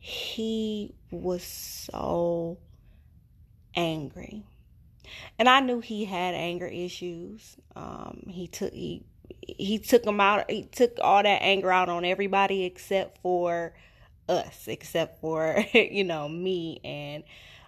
he 0.08 0.94
was 1.10 1.44
so 1.44 2.60
angry, 3.76 4.44
and 5.40 5.50
I 5.50 5.62
knew 5.62 5.80
he 5.80 6.06
had 6.06 6.36
anger 6.36 6.68
issues. 6.68 7.58
Um, 7.76 8.24
he 8.28 8.48
took 8.48 8.72
he 8.72 9.04
he 9.42 9.80
took 9.80 10.04
them 10.04 10.20
out. 10.20 10.50
He 10.50 10.66
took 10.66 10.98
all 11.02 11.24
that 11.24 11.42
anger 11.42 11.72
out 11.72 11.90
on 11.90 12.06
everybody 12.06 12.66
except 12.66 13.18
for 13.24 13.74
us, 14.30 14.68
except 14.68 15.22
for 15.22 15.66
you 15.74 16.04
know 16.04 16.30
me 16.30 16.82
and 16.84 17.24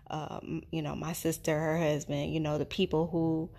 um, 0.09 0.61
you 0.71 0.81
know, 0.81 0.95
my 0.95 1.13
sister, 1.13 1.57
her 1.59 1.77
husband, 1.77 2.33
you 2.33 2.39
know, 2.39 2.57
the 2.57 2.65
people 2.65 3.07
who 3.07 3.49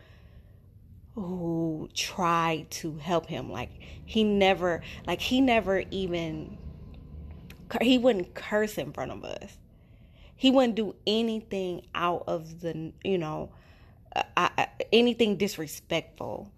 who 1.15 1.89
tried 1.95 2.71
to 2.71 2.97
help 2.99 3.27
him. 3.27 3.51
Like 3.51 3.71
he 4.05 4.23
never, 4.25 4.83
like 5.07 5.21
he 5.21 5.41
never 5.41 5.83
even, 5.91 6.57
he 7.81 7.99
wouldn't 7.99 8.35
curse 8.35 8.79
in 8.79 8.93
front 8.93 9.11
of 9.11 9.25
us. 9.25 9.59
He 10.35 10.51
wouldn't 10.51 10.77
do 10.77 10.95
anything 11.07 11.87
out 11.95 12.25
of 12.27 12.61
the, 12.61 12.93
you 13.03 13.19
know, 13.19 13.51
anything 14.93 15.37
disrespectful 15.37 16.53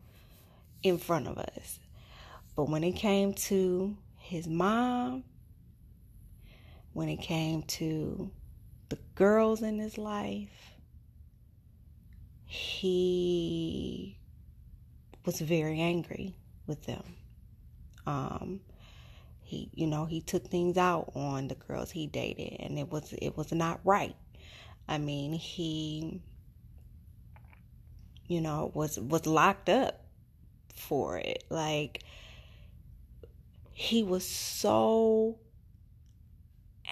in 0.83 0.99
front 0.99 1.27
of 1.27 1.39
us. 1.39 1.81
But 2.57 2.69
when 2.69 2.85
it 2.85 2.93
came 2.93 3.33
to 3.35 3.97
his 4.19 4.47
mom, 4.47 5.25
when 6.93 7.09
it 7.09 7.19
came 7.19 7.63
to 7.63 8.31
the 8.89 8.99
girls 9.15 9.63
in 9.63 9.79
his 9.79 9.97
life, 9.97 10.75
he 12.45 14.19
was 15.25 15.41
very 15.41 15.81
angry 15.81 16.35
with 16.67 16.85
them. 16.85 17.05
Um, 18.07 18.61
he, 19.51 19.71
you 19.75 19.87
know, 19.87 20.05
he 20.07 20.21
took 20.21 20.47
things 20.49 20.77
out 20.77 21.13
on 21.15 21.49
the 21.49 21.57
girls 21.57 21.91
he 21.91 22.07
dated, 22.07 22.57
and 22.61 22.79
it 22.79 22.91
was 22.91 23.13
it 23.21 23.37
was 23.37 23.53
not 23.53 23.81
right. 23.85 24.17
I 24.89 24.99
mean, 24.99 25.33
he 25.33 26.23
you 28.31 28.41
know, 28.41 28.71
was 28.75 28.99
was 28.99 29.27
locked 29.27 29.69
up 29.69 30.05
for 30.73 31.19
it. 31.19 31.43
Like 31.51 32.05
he 33.73 34.05
was 34.05 34.25
so 34.25 35.39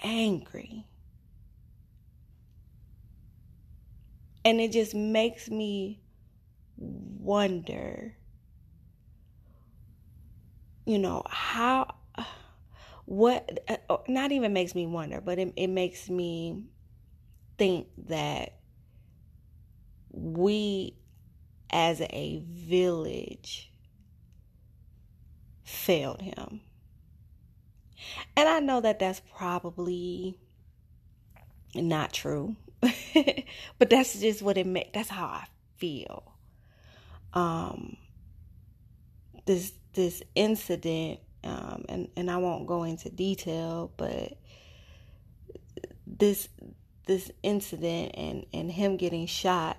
angry. 0.03 0.85
And 4.43 4.59
it 4.59 4.73
just 4.73 4.93
makes 4.93 5.49
me 5.49 6.01
wonder, 6.77 8.15
you 10.85 10.97
know, 10.97 11.23
how, 11.29 11.95
what, 13.09 13.63
uh, 13.89 13.97
not 14.07 14.31
even 14.31 14.53
makes 14.53 14.75
me 14.75 14.85
wonder, 14.85 15.19
but 15.19 15.39
it, 15.39 15.51
it 15.55 15.65
makes 15.65 16.11
me 16.11 16.61
think 17.57 17.87
that 18.07 18.53
we 20.11 20.95
as 21.71 22.01
a 22.01 22.43
village 22.47 23.71
failed 25.63 26.21
him. 26.21 26.61
And 28.37 28.47
I 28.47 28.59
know 28.59 28.79
that 28.79 28.99
that's 28.99 29.23
probably 29.35 30.37
not 31.73 32.13
true. 32.13 32.57
but 33.79 33.89
that's 33.89 34.19
just 34.19 34.43
what 34.43 34.55
it 34.55 34.67
makes 34.67 34.91
that's 34.93 35.09
how 35.09 35.25
I 35.25 35.47
feel. 35.77 36.31
Um 37.33 37.97
this 39.47 39.73
this 39.93 40.21
incident 40.35 41.21
um 41.43 41.85
and 41.89 42.09
and 42.15 42.29
I 42.29 42.37
won't 42.37 42.67
go 42.67 42.83
into 42.83 43.09
detail, 43.09 43.91
but 43.97 44.37
this 46.05 46.49
this 47.05 47.31
incident 47.43 48.11
and 48.15 48.45
and 48.53 48.71
him 48.71 48.97
getting 48.97 49.25
shot 49.25 49.77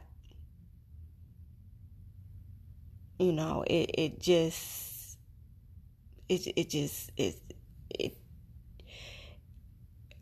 you 3.20 3.32
know 3.32 3.62
it 3.68 3.90
it 3.94 4.20
just 4.20 5.18
it 6.28 6.46
it 6.56 6.68
just 6.70 7.10
it 7.16 7.36
it 7.90 8.16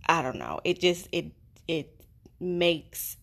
I 0.09 0.23
don't 0.23 0.38
know. 0.38 0.61
It 0.64 0.80
just 0.80 1.07
it 1.12 1.33
it 1.68 2.02
makes 2.40 3.18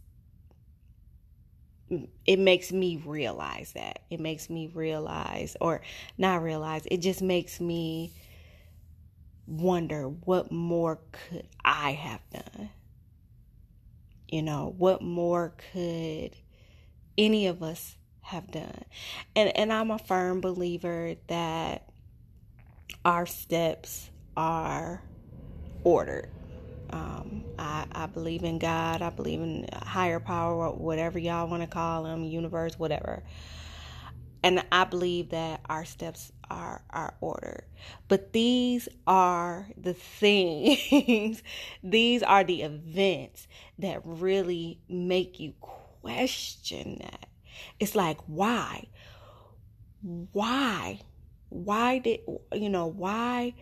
it 1.89 2.39
makes 2.39 2.71
me 2.71 3.01
realize 3.05 3.73
that. 3.73 3.99
It 4.09 4.19
makes 4.19 4.49
me 4.49 4.67
realize 4.73 5.55
or 5.61 5.81
not 6.17 6.41
realize 6.41 6.83
it 6.89 6.97
just 6.97 7.21
makes 7.21 7.59
me 7.59 8.13
wonder 9.47 10.07
what 10.07 10.51
more 10.51 10.99
could 11.11 11.47
i 11.63 11.91
have 11.91 12.21
done? 12.31 12.69
You 14.27 14.41
know 14.41 14.73
what 14.77 15.01
more 15.01 15.53
could 15.71 16.35
any 17.17 17.47
of 17.47 17.61
us 17.61 17.95
have 18.21 18.49
done? 18.49 18.83
And 19.35 19.55
and 19.55 19.71
i'm 19.71 19.91
a 19.91 19.99
firm 19.99 20.41
believer 20.41 21.15
that 21.27 21.87
our 23.03 23.27
steps 23.27 24.09
are 24.35 25.03
ordered 25.83 26.29
um, 26.95 27.43
I, 27.59 27.85
I 27.91 28.05
believe 28.05 28.43
in 28.43 28.57
God. 28.57 29.01
I 29.01 29.09
believe 29.09 29.41
in 29.41 29.67
higher 29.73 30.21
power, 30.21 30.71
whatever 30.71 31.19
y'all 31.19 31.49
want 31.49 31.61
to 31.61 31.67
call 31.67 32.05
him, 32.05 32.23
universe, 32.23 32.79
whatever. 32.79 33.21
And 34.41 34.63
I 34.71 34.85
believe 34.85 35.29
that 35.31 35.59
our 35.67 35.83
steps 35.83 36.31
are 36.49 36.83
are 36.91 37.15
ordered. 37.19 37.65
But 38.07 38.31
these 38.31 38.87
are 39.05 39.67
the 39.75 39.93
things, 39.93 41.43
these 41.83 42.23
are 42.23 42.45
the 42.45 42.61
events 42.61 43.47
that 43.79 44.01
really 44.05 44.79
make 44.87 45.37
you 45.37 45.53
question 45.59 46.99
that. 47.01 47.27
It's 47.77 47.95
like, 47.95 48.19
why? 48.25 48.87
Why? 50.01 51.01
Why 51.49 51.99
did, 51.99 52.21
you 52.53 52.69
know, 52.69 52.87
why 52.87 53.55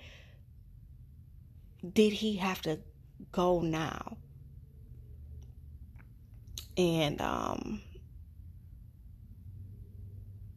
did 1.93 2.13
he 2.13 2.37
have 2.37 2.61
to 2.63 2.79
go 3.31 3.61
now. 3.61 4.17
And 6.77 7.21
um 7.21 7.81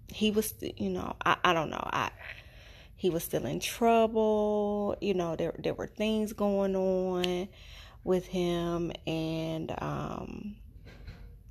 he 0.09 0.31
was 0.31 0.55
you 0.61 0.90
know, 0.90 1.14
I, 1.24 1.37
I 1.44 1.52
don't 1.52 1.70
know. 1.70 1.83
I 1.83 2.11
he 2.96 3.11
was 3.11 3.24
still 3.24 3.44
in 3.44 3.61
trouble, 3.61 4.96
you 5.00 5.14
know, 5.14 5.37
there 5.37 5.55
there 5.59 5.74
were 5.74 5.87
things 5.87 6.33
going 6.33 6.74
on 6.74 7.48
with 8.05 8.26
him 8.26 8.92
and 9.07 9.74
um 9.83 10.57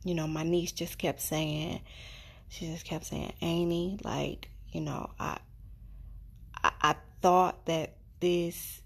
you 0.04 0.14
know, 0.14 0.28
my 0.28 0.44
niece 0.44 0.72
just 0.72 0.98
kept 0.98 1.22
saying 1.22 1.82
she 2.48 2.68
just 2.68 2.86
kept 2.86 3.06
saying, 3.06 3.34
Annie, 3.42 4.00
like, 4.04 4.50
you 4.72 4.82
know, 4.82 5.10
I 5.20 5.38
I, 6.64 6.72
I 6.82 6.96
thought 7.22 7.66
that 7.66 7.96
this, 8.20 8.82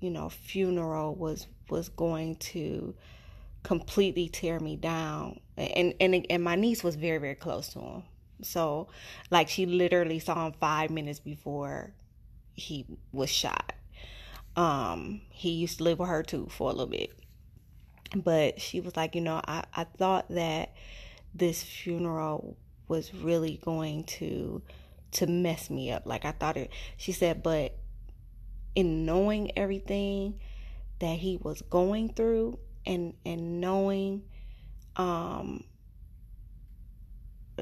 you 0.00 0.10
know, 0.10 0.28
funeral 0.28 1.14
was 1.14 1.46
was 1.72 1.88
going 1.88 2.36
to 2.36 2.94
completely 3.62 4.28
tear 4.28 4.60
me 4.60 4.76
down. 4.76 5.40
And 5.56 5.94
and 6.00 6.26
and 6.28 6.44
my 6.44 6.54
niece 6.54 6.84
was 6.84 6.96
very 6.96 7.18
very 7.18 7.34
close 7.34 7.68
to 7.70 7.80
him. 7.80 8.02
So 8.42 8.88
like 9.30 9.48
she 9.48 9.66
literally 9.66 10.18
saw 10.18 10.46
him 10.46 10.52
5 10.60 10.90
minutes 10.90 11.18
before 11.18 11.92
he 12.54 12.86
was 13.12 13.30
shot. 13.30 13.72
Um 14.56 15.22
he 15.30 15.50
used 15.50 15.78
to 15.78 15.84
live 15.84 15.98
with 15.98 16.08
her 16.08 16.22
too 16.22 16.46
for 16.50 16.70
a 16.70 16.72
little 16.72 16.86
bit. 16.86 17.12
But 18.14 18.60
she 18.60 18.80
was 18.80 18.96
like, 18.96 19.14
you 19.14 19.22
know, 19.22 19.40
I 19.46 19.64
I 19.74 19.84
thought 19.84 20.28
that 20.30 20.74
this 21.34 21.62
funeral 21.62 22.56
was 22.88 23.14
really 23.14 23.58
going 23.64 24.04
to 24.04 24.62
to 25.12 25.26
mess 25.26 25.70
me 25.70 25.90
up. 25.90 26.04
Like 26.04 26.24
I 26.24 26.32
thought 26.32 26.56
it 26.56 26.70
she 26.96 27.12
said, 27.12 27.42
but 27.42 27.76
in 28.74 29.04
knowing 29.06 29.56
everything 29.56 30.40
that 31.02 31.18
he 31.18 31.36
was 31.36 31.62
going 31.62 32.08
through 32.14 32.56
and 32.86 33.12
and 33.26 33.60
knowing 33.60 34.22
um 34.94 35.64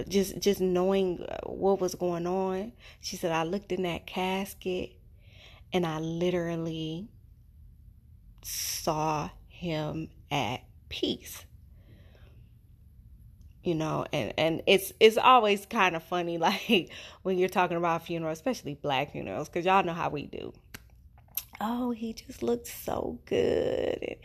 just 0.08 0.38
just 0.40 0.60
knowing 0.60 1.24
what 1.44 1.80
was 1.80 1.94
going 1.94 2.26
on. 2.26 2.72
She 3.00 3.16
said 3.16 3.32
i 3.32 3.44
looked 3.44 3.72
in 3.72 3.82
that 3.84 4.06
casket 4.06 4.92
and 5.72 5.86
i 5.86 5.98
literally 5.98 7.08
saw 8.42 9.30
him 9.48 10.10
at 10.30 10.60
peace. 10.90 11.46
You 13.64 13.74
know 13.74 14.04
and 14.12 14.34
and 14.36 14.62
it's 14.66 14.92
it's 15.00 15.16
always 15.16 15.64
kind 15.64 15.96
of 15.96 16.02
funny 16.02 16.36
like 16.46 16.90
when 17.22 17.38
you're 17.38 17.48
talking 17.48 17.78
about 17.78 18.04
funerals 18.06 18.36
especially 18.36 18.74
black 18.74 19.12
funerals 19.12 19.48
because 19.48 19.64
y'all 19.64 19.82
know 19.82 19.94
how 19.94 20.10
we 20.10 20.26
do 20.26 20.52
oh, 21.60 21.90
he 21.90 22.12
just 22.12 22.42
looked 22.42 22.66
so 22.66 23.18
good. 23.26 23.98
And, 24.02 24.16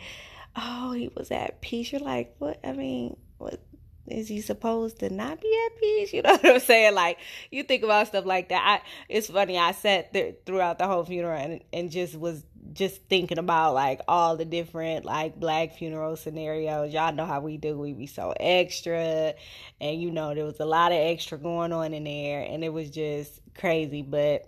oh, 0.55 0.93
he 0.93 1.09
was 1.15 1.31
at 1.31 1.61
peace. 1.61 1.91
You're 1.91 2.01
like, 2.01 2.35
what? 2.39 2.59
I 2.63 2.71
mean, 2.71 3.17
what? 3.37 3.61
Is 4.07 4.27
he 4.27 4.41
supposed 4.41 4.99
to 4.99 5.09
not 5.09 5.41
be 5.41 5.65
at 5.65 5.79
peace? 5.79 6.13
You 6.13 6.21
know 6.21 6.33
what 6.33 6.45
I'm 6.45 6.59
saying? 6.59 6.93
Like 6.93 7.17
you 7.49 7.63
think 7.63 7.83
about 7.83 8.07
stuff 8.07 8.25
like 8.25 8.49
that. 8.49 8.81
I, 8.83 8.87
it's 9.09 9.27
funny. 9.27 9.57
I 9.57 9.71
sat 9.71 10.13
there 10.13 10.33
throughout 10.45 10.77
the 10.77 10.87
whole 10.87 11.03
funeral 11.03 11.39
and 11.39 11.63
and 11.73 11.89
just 11.89 12.15
was 12.15 12.43
just 12.73 13.01
thinking 13.09 13.37
about 13.39 13.73
like 13.73 14.01
all 14.07 14.35
the 14.37 14.45
different 14.45 15.05
like 15.05 15.39
black 15.39 15.73
funeral 15.73 16.15
scenarios. 16.17 16.93
Y'all 16.93 17.13
know 17.13 17.25
how 17.25 17.39
we 17.41 17.57
do. 17.57 17.77
We 17.79 17.93
be 17.93 18.05
so 18.05 18.33
extra, 18.39 19.33
and 19.81 20.01
you 20.01 20.11
know 20.11 20.35
there 20.35 20.45
was 20.45 20.59
a 20.59 20.65
lot 20.65 20.91
of 20.91 20.99
extra 20.99 21.39
going 21.39 21.71
on 21.73 21.93
in 21.93 22.03
there, 22.03 22.41
and 22.43 22.63
it 22.63 22.69
was 22.69 22.91
just 22.91 23.41
crazy. 23.57 24.03
But 24.03 24.47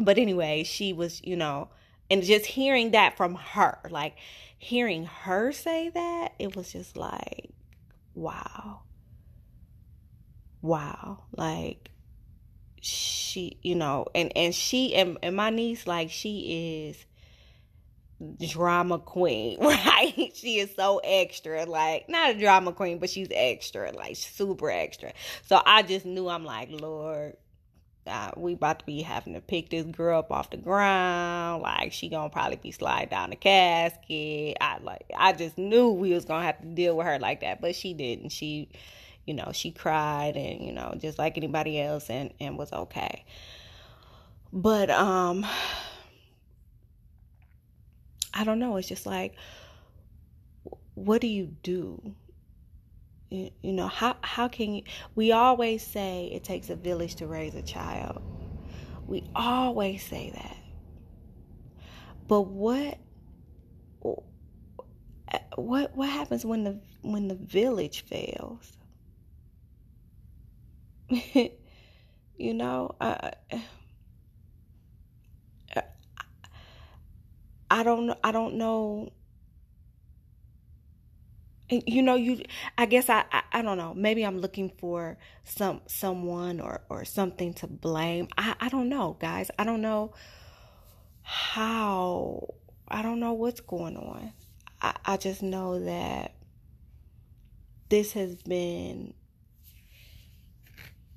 but 0.00 0.16
anyway, 0.16 0.64
she 0.64 0.94
was 0.94 1.20
you 1.22 1.36
know 1.36 1.68
and 2.12 2.22
just 2.22 2.44
hearing 2.44 2.90
that 2.90 3.16
from 3.16 3.34
her, 3.36 3.78
like 3.88 4.16
hearing 4.58 5.06
her 5.06 5.50
say 5.50 5.88
that, 5.88 6.34
it 6.38 6.54
was 6.54 6.70
just 6.70 6.94
like, 6.94 7.48
wow. 8.14 8.82
Wow. 10.60 11.24
Like 11.34 11.90
she, 12.82 13.56
you 13.62 13.74
know, 13.76 14.08
and 14.14 14.30
and 14.36 14.54
she 14.54 14.94
and, 14.94 15.16
and 15.22 15.34
my 15.34 15.48
niece 15.48 15.86
like 15.86 16.10
she 16.10 16.90
is 16.90 17.06
drama 18.50 18.98
queen, 18.98 19.58
right? 19.64 20.32
she 20.34 20.58
is 20.58 20.74
so 20.76 21.00
extra, 21.02 21.64
like 21.64 22.10
not 22.10 22.32
a 22.32 22.38
drama 22.38 22.72
queen, 22.72 22.98
but 22.98 23.08
she's 23.08 23.28
extra, 23.30 23.90
like 23.92 24.16
super 24.16 24.70
extra. 24.70 25.14
So 25.46 25.62
I 25.64 25.80
just 25.80 26.04
knew 26.04 26.28
I'm 26.28 26.44
like, 26.44 26.68
Lord, 26.70 27.38
uh, 28.06 28.32
we 28.36 28.54
about 28.54 28.80
to 28.80 28.86
be 28.86 29.02
having 29.02 29.34
to 29.34 29.40
pick 29.40 29.70
this 29.70 29.84
girl 29.84 30.18
up 30.18 30.32
off 30.32 30.50
the 30.50 30.56
ground. 30.56 31.62
Like 31.62 31.92
she 31.92 32.08
gonna 32.08 32.30
probably 32.30 32.56
be 32.56 32.72
sliding 32.72 33.08
down 33.10 33.30
the 33.30 33.36
casket. 33.36 34.56
I 34.60 34.78
like 34.82 35.04
I 35.16 35.32
just 35.32 35.56
knew 35.58 35.90
we 35.90 36.12
was 36.12 36.24
gonna 36.24 36.44
have 36.44 36.60
to 36.60 36.66
deal 36.66 36.96
with 36.96 37.06
her 37.06 37.18
like 37.18 37.40
that, 37.40 37.60
but 37.60 37.74
she 37.76 37.94
didn't. 37.94 38.30
She, 38.30 38.68
you 39.26 39.34
know, 39.34 39.50
she 39.52 39.70
cried 39.70 40.36
and 40.36 40.64
you 40.64 40.72
know 40.72 40.94
just 40.98 41.18
like 41.18 41.36
anybody 41.36 41.80
else 41.80 42.10
and 42.10 42.32
and 42.40 42.58
was 42.58 42.72
okay. 42.72 43.24
But 44.52 44.90
um, 44.90 45.46
I 48.34 48.44
don't 48.44 48.58
know. 48.58 48.76
It's 48.76 48.88
just 48.88 49.06
like, 49.06 49.34
what 50.94 51.20
do 51.20 51.26
you 51.28 51.54
do? 51.62 52.14
You 53.32 53.72
know 53.72 53.88
how 53.88 54.16
how 54.22 54.48
can 54.48 54.74
you 54.74 54.82
we 55.14 55.32
always 55.32 55.86
say 55.86 56.30
it 56.32 56.44
takes 56.44 56.70
a 56.70 56.76
village 56.76 57.16
to 57.16 57.26
raise 57.26 57.54
a 57.54 57.62
child. 57.62 58.22
We 59.06 59.24
always 59.34 60.04
say 60.04 60.30
that. 60.34 60.56
But 62.26 62.42
what 62.42 62.98
what 65.56 65.94
what 65.96 66.08
happens 66.08 66.44
when 66.44 66.64
the 66.64 66.80
when 67.02 67.28
the 67.28 67.34
village 67.34 68.02
fails? 68.02 68.76
You 72.38 72.54
know 72.54 72.96
I, 73.00 73.32
I 77.70 77.82
don't 77.82 78.16
I 78.22 78.32
don't 78.32 78.54
know 78.54 79.12
you 81.86 82.02
know 82.02 82.14
you 82.14 82.42
i 82.76 82.84
guess 82.86 83.08
I, 83.08 83.24
I, 83.32 83.42
I 83.52 83.62
don't 83.62 83.78
know. 83.78 83.94
Maybe 83.94 84.24
i'm 84.24 84.38
looking 84.38 84.70
for 84.78 85.16
some 85.44 85.80
someone 85.86 86.60
or 86.60 86.82
or 86.88 87.04
something 87.04 87.54
to 87.54 87.66
blame. 87.66 88.28
I 88.36 88.54
i 88.60 88.68
don't 88.68 88.88
know 88.88 89.16
guys. 89.20 89.50
I 89.58 89.64
don't 89.64 89.82
know 89.82 90.12
how 91.22 92.54
i 92.88 93.00
don't 93.02 93.20
know 93.20 93.32
what's 93.32 93.60
going 93.60 93.96
on. 93.96 94.32
I 94.80 94.94
i 95.04 95.16
just 95.16 95.42
know 95.42 95.84
that 95.84 96.34
this 97.88 98.12
has 98.12 98.34
been 98.36 99.14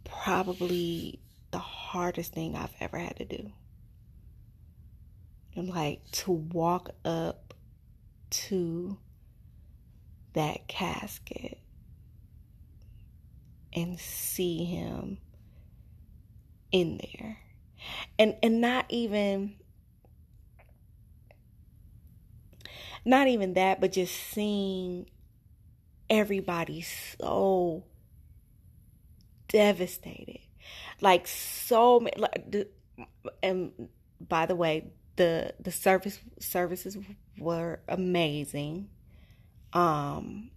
probably 0.04 1.20
the 1.52 1.60
hardest 1.60 2.34
thing 2.34 2.56
i've 2.56 2.74
ever 2.80 2.98
had 2.98 3.18
to 3.18 3.26
do. 3.26 3.52
And 5.56 5.70
like 5.70 6.02
to 6.12 6.32
walk 6.32 6.92
up 7.06 7.54
to 8.30 8.98
that 10.36 10.68
casket 10.68 11.58
and 13.74 14.00
see 14.00 14.64
him 14.64 15.18
in 16.72 16.98
there. 16.98 17.38
And 18.18 18.36
and 18.42 18.62
not 18.62 18.86
even 18.90 19.56
not 23.04 23.28
even 23.28 23.54
that, 23.54 23.82
but 23.82 23.92
just 23.92 24.14
seeing 24.14 25.10
everybody 26.10 26.82
so 26.82 27.84
devastated. 29.48 30.40
Like 31.02 31.28
so 31.28 32.00
many 32.00 32.16
like 32.18 32.68
and 33.44 33.90
by 34.20 34.46
the 34.46 34.56
way, 34.56 34.92
the 35.18 35.54
the 35.60 35.72
service 35.72 36.20
services 36.40 36.98
were 37.38 37.80
amazing 37.88 38.90
um 39.76 40.50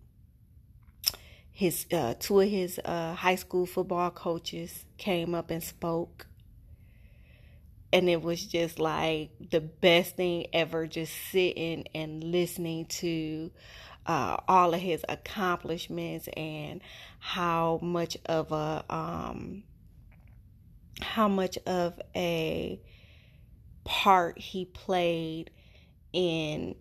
his 1.58 1.86
uh, 1.92 2.14
two 2.20 2.38
of 2.38 2.48
his 2.48 2.80
uh, 2.84 3.14
high 3.14 3.34
school 3.34 3.66
football 3.66 4.12
coaches 4.12 4.84
came 4.96 5.34
up 5.34 5.50
and 5.50 5.60
spoke. 5.60 6.28
And 7.92 8.08
it 8.08 8.22
was 8.22 8.46
just 8.46 8.78
like 8.78 9.30
the 9.50 9.60
best 9.60 10.14
thing 10.14 10.46
ever 10.52 10.86
just 10.86 11.12
sitting 11.32 11.88
and 11.96 12.22
listening 12.22 12.86
to 13.00 13.50
uh, 14.06 14.36
all 14.46 14.72
of 14.72 14.80
his 14.80 15.04
accomplishments 15.08 16.28
and 16.36 16.80
how 17.18 17.80
much 17.82 18.16
of 18.26 18.52
a 18.52 18.84
um, 18.88 19.64
how 21.00 21.26
much 21.26 21.58
of 21.66 22.00
a 22.14 22.80
part 23.82 24.38
he 24.38 24.64
played 24.64 25.50
in 26.12 26.76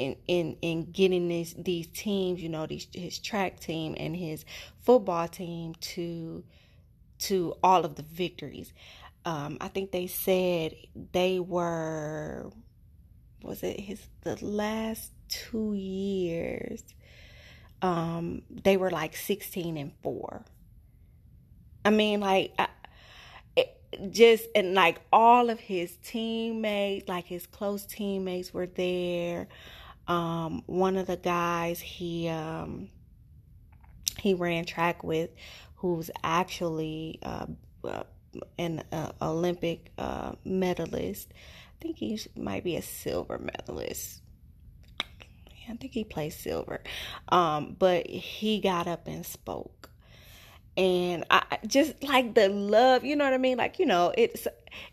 in 0.00 0.16
in 0.26 0.56
in 0.62 0.90
getting 0.92 1.28
these 1.28 1.54
these 1.54 1.86
teams, 1.88 2.42
you 2.42 2.48
know, 2.48 2.66
these 2.66 2.86
his 2.92 3.18
track 3.18 3.60
team 3.60 3.94
and 3.98 4.16
his 4.16 4.44
football 4.82 5.28
team 5.28 5.74
to 5.80 6.44
to 7.20 7.54
all 7.62 7.84
of 7.84 7.96
the 7.96 8.02
victories. 8.02 8.72
Um, 9.24 9.58
I 9.60 9.68
think 9.68 9.92
they 9.92 10.06
said 10.06 10.74
they 11.12 11.38
were 11.38 12.50
was 13.42 13.62
it 13.62 13.78
his 13.80 14.06
the 14.22 14.42
last 14.44 15.12
two 15.28 15.74
years? 15.74 16.82
Um 17.82 18.42
they 18.50 18.76
were 18.76 18.90
like 18.90 19.16
16 19.16 19.78
and 19.78 19.92
4 20.02 20.44
i 21.82 21.88
mean 21.88 22.20
like 22.20 22.52
I, 22.58 22.68
just 24.10 24.46
and 24.54 24.74
like 24.74 25.00
all 25.12 25.50
of 25.50 25.58
his 25.58 25.96
teammates 26.04 27.08
like 27.08 27.26
his 27.26 27.46
close 27.46 27.84
teammates 27.84 28.54
were 28.54 28.66
there 28.66 29.48
um, 30.10 30.64
one 30.66 30.96
of 30.96 31.06
the 31.06 31.16
guys 31.16 31.78
he 31.78 32.28
um, 32.28 32.88
he 34.18 34.34
ran 34.34 34.64
track 34.64 35.04
with, 35.04 35.30
who's 35.76 36.10
actually 36.24 37.20
uh, 37.22 37.46
uh, 37.84 38.02
an 38.58 38.82
uh, 38.90 39.12
Olympic 39.22 39.92
uh, 39.96 40.32
medalist. 40.44 41.32
I 41.32 41.82
think 41.82 41.98
he 41.98 42.20
might 42.36 42.64
be 42.64 42.74
a 42.74 42.82
silver 42.82 43.38
medalist. 43.38 44.20
I 45.68 45.76
think 45.76 45.92
he 45.92 46.02
plays 46.02 46.34
silver. 46.34 46.82
Um, 47.28 47.76
but 47.78 48.08
he 48.08 48.58
got 48.58 48.88
up 48.88 49.06
and 49.06 49.24
spoke 49.24 49.89
and 50.76 51.24
I 51.30 51.58
just 51.66 52.02
like 52.02 52.34
the 52.34 52.48
love, 52.48 53.04
you 53.04 53.16
know 53.16 53.24
what 53.24 53.34
I 53.34 53.38
mean? 53.38 53.58
Like, 53.58 53.78
you 53.78 53.86
know, 53.86 54.12
it's 54.16 54.46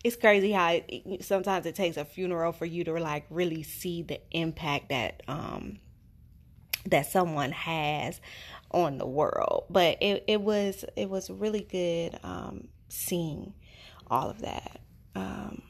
it's 0.04 0.16
crazy 0.16 0.52
how 0.52 0.80
it, 0.88 1.24
sometimes 1.24 1.66
it 1.66 1.76
takes 1.76 1.98
a 1.98 2.06
funeral 2.06 2.52
for 2.52 2.66
you 2.66 2.84
to 2.86 2.94
like 2.94 3.26
really 3.30 3.64
see 3.64 4.02
the 4.02 4.20
impact 4.32 4.90
that 4.90 5.24
um 5.28 5.80
that 6.86 7.06
someone 7.06 7.52
has 7.52 8.20
on 8.72 8.98
the 8.98 9.06
world. 9.08 9.66
But 9.70 9.98
it 10.02 10.24
it 10.28 10.42
was 10.42 10.84
it 10.96 11.10
was 11.10 11.30
really 11.30 11.62
good 11.62 12.20
um 12.24 12.68
seeing 12.90 13.54
all 14.10 14.30
of 14.30 14.42
that. 14.42 14.80
Um 15.16 15.62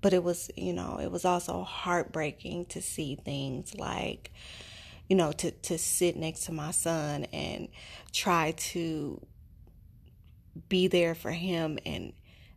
but 0.00 0.12
it 0.14 0.22
was, 0.22 0.50
you 0.56 0.72
know, 0.72 0.98
it 1.02 1.10
was 1.10 1.24
also 1.24 1.64
heartbreaking 1.64 2.66
to 2.66 2.80
see 2.80 3.16
things 3.16 3.74
like 3.74 4.32
you 5.08 5.16
know, 5.16 5.32
to, 5.32 5.50
to 5.50 5.78
sit 5.78 6.16
next 6.16 6.44
to 6.44 6.52
my 6.52 6.70
son 6.70 7.24
and 7.32 7.68
try 8.12 8.52
to 8.52 9.20
be 10.68 10.86
there 10.86 11.14
for 11.14 11.30
him. 11.30 11.78
And, 11.86 12.12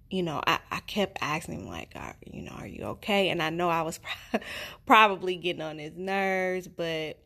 you 0.09 0.21
know, 0.21 0.41
I, 0.45 0.59
I 0.69 0.79
kept 0.81 1.17
asking 1.21 1.61
him, 1.61 1.67
like, 1.67 1.93
are, 1.95 2.15
you 2.25 2.41
know, 2.43 2.51
are 2.51 2.67
you 2.67 2.83
okay? 2.83 3.29
And 3.29 3.41
I 3.41 3.49
know 3.49 3.69
I 3.69 3.83
was 3.83 3.99
probably 4.85 5.37
getting 5.37 5.61
on 5.61 5.79
his 5.79 5.95
nerves, 5.95 6.67
but 6.67 7.17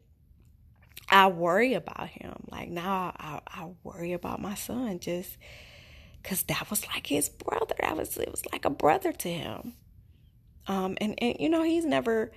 I 1.10 1.28
worry 1.28 1.74
about 1.74 2.08
him. 2.10 2.36
Like, 2.52 2.70
now 2.70 3.14
I, 3.18 3.42
I 3.48 3.70
worry 3.84 4.14
about 4.14 4.40
my 4.40 4.54
son 4.54 5.00
just 5.00 5.38
because 6.22 6.44
that 6.44 6.70
was 6.70 6.86
like 6.88 7.08
his 7.08 7.30
brother. 7.30 7.76
That 7.80 7.98
was, 7.98 8.16
it 8.18 8.30
was 8.30 8.44
like 8.52 8.66
a 8.66 8.70
brother 8.70 9.12
to 9.12 9.30
him. 9.30 9.74
Um, 10.68 10.98
and, 11.02 11.16
and, 11.20 11.38
you 11.40 11.50
know, 11.50 11.64
he's 11.64 11.86
never 11.86 12.32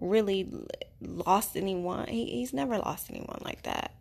really 0.00 0.52
lost 1.00 1.56
anyone. 1.56 2.08
He, 2.08 2.26
he's 2.26 2.52
never 2.52 2.78
lost 2.78 3.10
anyone 3.10 3.40
like 3.44 3.62
that. 3.62 3.94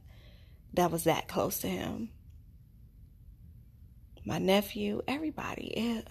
That 0.74 0.92
was 0.92 1.04
that 1.04 1.28
close 1.28 1.60
to 1.60 1.68
him. 1.68 2.10
My 4.26 4.38
nephew, 4.38 5.02
everybody. 5.08 5.68
It, 5.68 6.08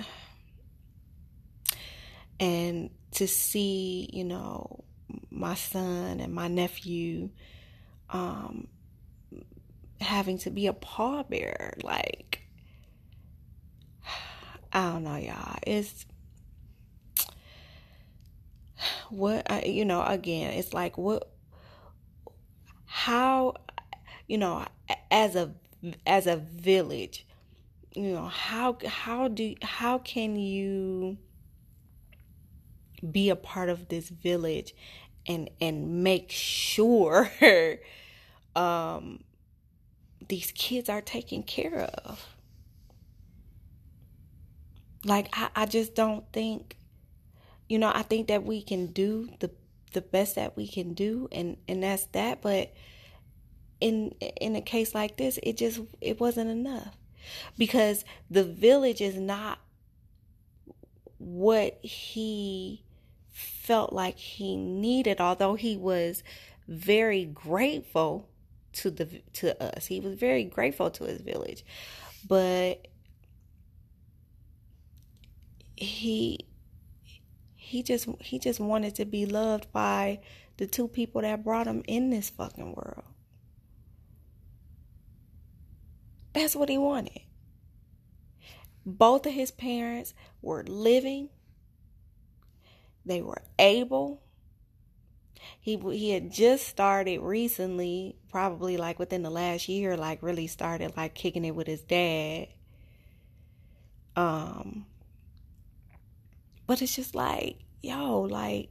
and 2.41 2.91
to 3.13 3.27
see, 3.29 4.09
you 4.13 4.25
know, 4.25 4.85
my 5.31 5.55
son 5.55 6.21
and 6.21 6.33
my 6.33 6.49
nephew 6.49 7.31
um, 8.11 8.69
having 10.01 10.39
to 10.39 10.51
be 10.51 10.67
a 10.67 10.73
pallbearer, 10.73 11.83
like, 11.85 12.43
I 14.73 14.93
don't 14.93 15.05
know, 15.05 15.17
y'all. 15.17 15.59
It's 15.67 16.07
what 19.11 19.51
I, 19.51 19.63
you 19.63 19.85
know 19.85 20.03
again 20.03 20.53
it's 20.53 20.73
like 20.73 20.97
what 20.99 21.31
how 22.87 23.55
you 24.27 24.39
know 24.39 24.67
as 25.11 25.37
a 25.37 25.53
as 26.07 26.27
a 26.27 26.37
village 26.37 27.27
you 27.95 28.13
know 28.13 28.27
how 28.27 28.79
how 28.87 29.29
do 29.29 29.55
how 29.63 29.99
can 29.99 30.37
you 30.37 31.19
be 33.11 33.31
a 33.31 33.37
part 33.37 33.69
of 33.69 33.89
this 33.89 34.09
village 34.09 34.75
and 35.27 35.51
and 35.61 36.03
make 36.03 36.31
sure 36.31 37.31
um 38.57 39.21
these 40.31 40.53
kids 40.53 40.89
are 40.89 41.01
taken 41.01 41.43
care 41.43 41.91
of? 42.05 42.27
Like 45.05 45.29
I, 45.33 45.49
I 45.55 45.67
just 45.67 45.95
don't 45.95 46.25
think 46.33 46.77
you 47.71 47.79
know, 47.79 47.93
I 47.95 48.03
think 48.03 48.27
that 48.27 48.45
we 48.45 48.63
can 48.63 48.89
do 48.89 49.31
the 49.39 49.51
the 49.93 50.01
best 50.01 50.35
that 50.35 50.57
we 50.57 50.67
can 50.67 50.93
do 50.93 51.29
and 51.31 51.57
and 51.69 51.85
that's 51.85 52.07
that, 52.07 52.43
but 52.43 52.75
in 53.81 54.11
in 54.41 54.57
a 54.57 54.61
case 54.61 54.93
like 54.93 55.17
this, 55.17 55.39
it 55.45 55.57
just 55.57 55.81
it 56.01 56.19
wasn't 56.19 56.51
enough. 56.51 56.97
Because 57.57 58.05
the 58.29 58.43
village 58.43 59.01
is 59.01 59.17
not 59.17 59.61
what 61.19 61.79
he 61.85 62.83
felt 63.31 63.93
like 63.93 64.17
he 64.17 64.57
needed, 64.57 65.21
although 65.21 65.55
he 65.55 65.77
was 65.77 66.25
very 66.67 67.25
grateful 67.25 68.29
to 68.73 68.91
the 68.91 69.07
to 69.35 69.63
us. 69.63 69.87
He 69.87 70.01
was 70.01 70.15
very 70.15 70.43
grateful 70.43 70.91
to 70.91 71.05
his 71.05 71.21
village. 71.21 71.65
But 72.27 72.89
he 75.77 76.50
he 77.71 77.85
just 77.85 78.09
he 78.21 78.41
just 78.41 78.59
wanted 78.59 78.97
to 78.97 79.05
be 79.05 79.25
loved 79.25 79.71
by 79.71 80.19
the 80.57 80.67
two 80.67 80.89
people 80.89 81.23
that 81.23 81.45
brought 81.45 81.69
him 81.69 81.85
in 81.87 82.11
this 82.11 82.29
fucking 82.29 82.75
world. 82.75 83.05
That's 86.33 86.57
what 86.57 86.69
he 86.69 86.79
wanted. 86.79 87.21
Both 88.85 89.25
of 89.27 89.33
his 89.33 89.53
parents 89.53 90.15
were 90.43 90.65
living. 90.65 91.29
They 93.07 93.23
were 93.23 93.43
able. 93.57 94.21
He 95.61 95.77
he 95.77 96.11
had 96.11 96.33
just 96.33 96.67
started 96.67 97.21
recently, 97.21 98.17
probably 98.33 98.79
like 98.79 98.99
within 98.99 99.23
the 99.23 99.31
last 99.31 99.69
year, 99.69 99.97
like 99.97 100.25
really 100.25 100.49
started 100.49 100.97
like 100.97 101.15
kicking 101.15 101.45
it 101.45 101.55
with 101.55 101.69
his 101.69 101.83
dad. 101.83 102.49
Um 104.17 104.87
but 106.71 106.81
it's 106.81 106.95
just 106.95 107.17
like, 107.17 107.57
yo, 107.83 108.21
like 108.21 108.69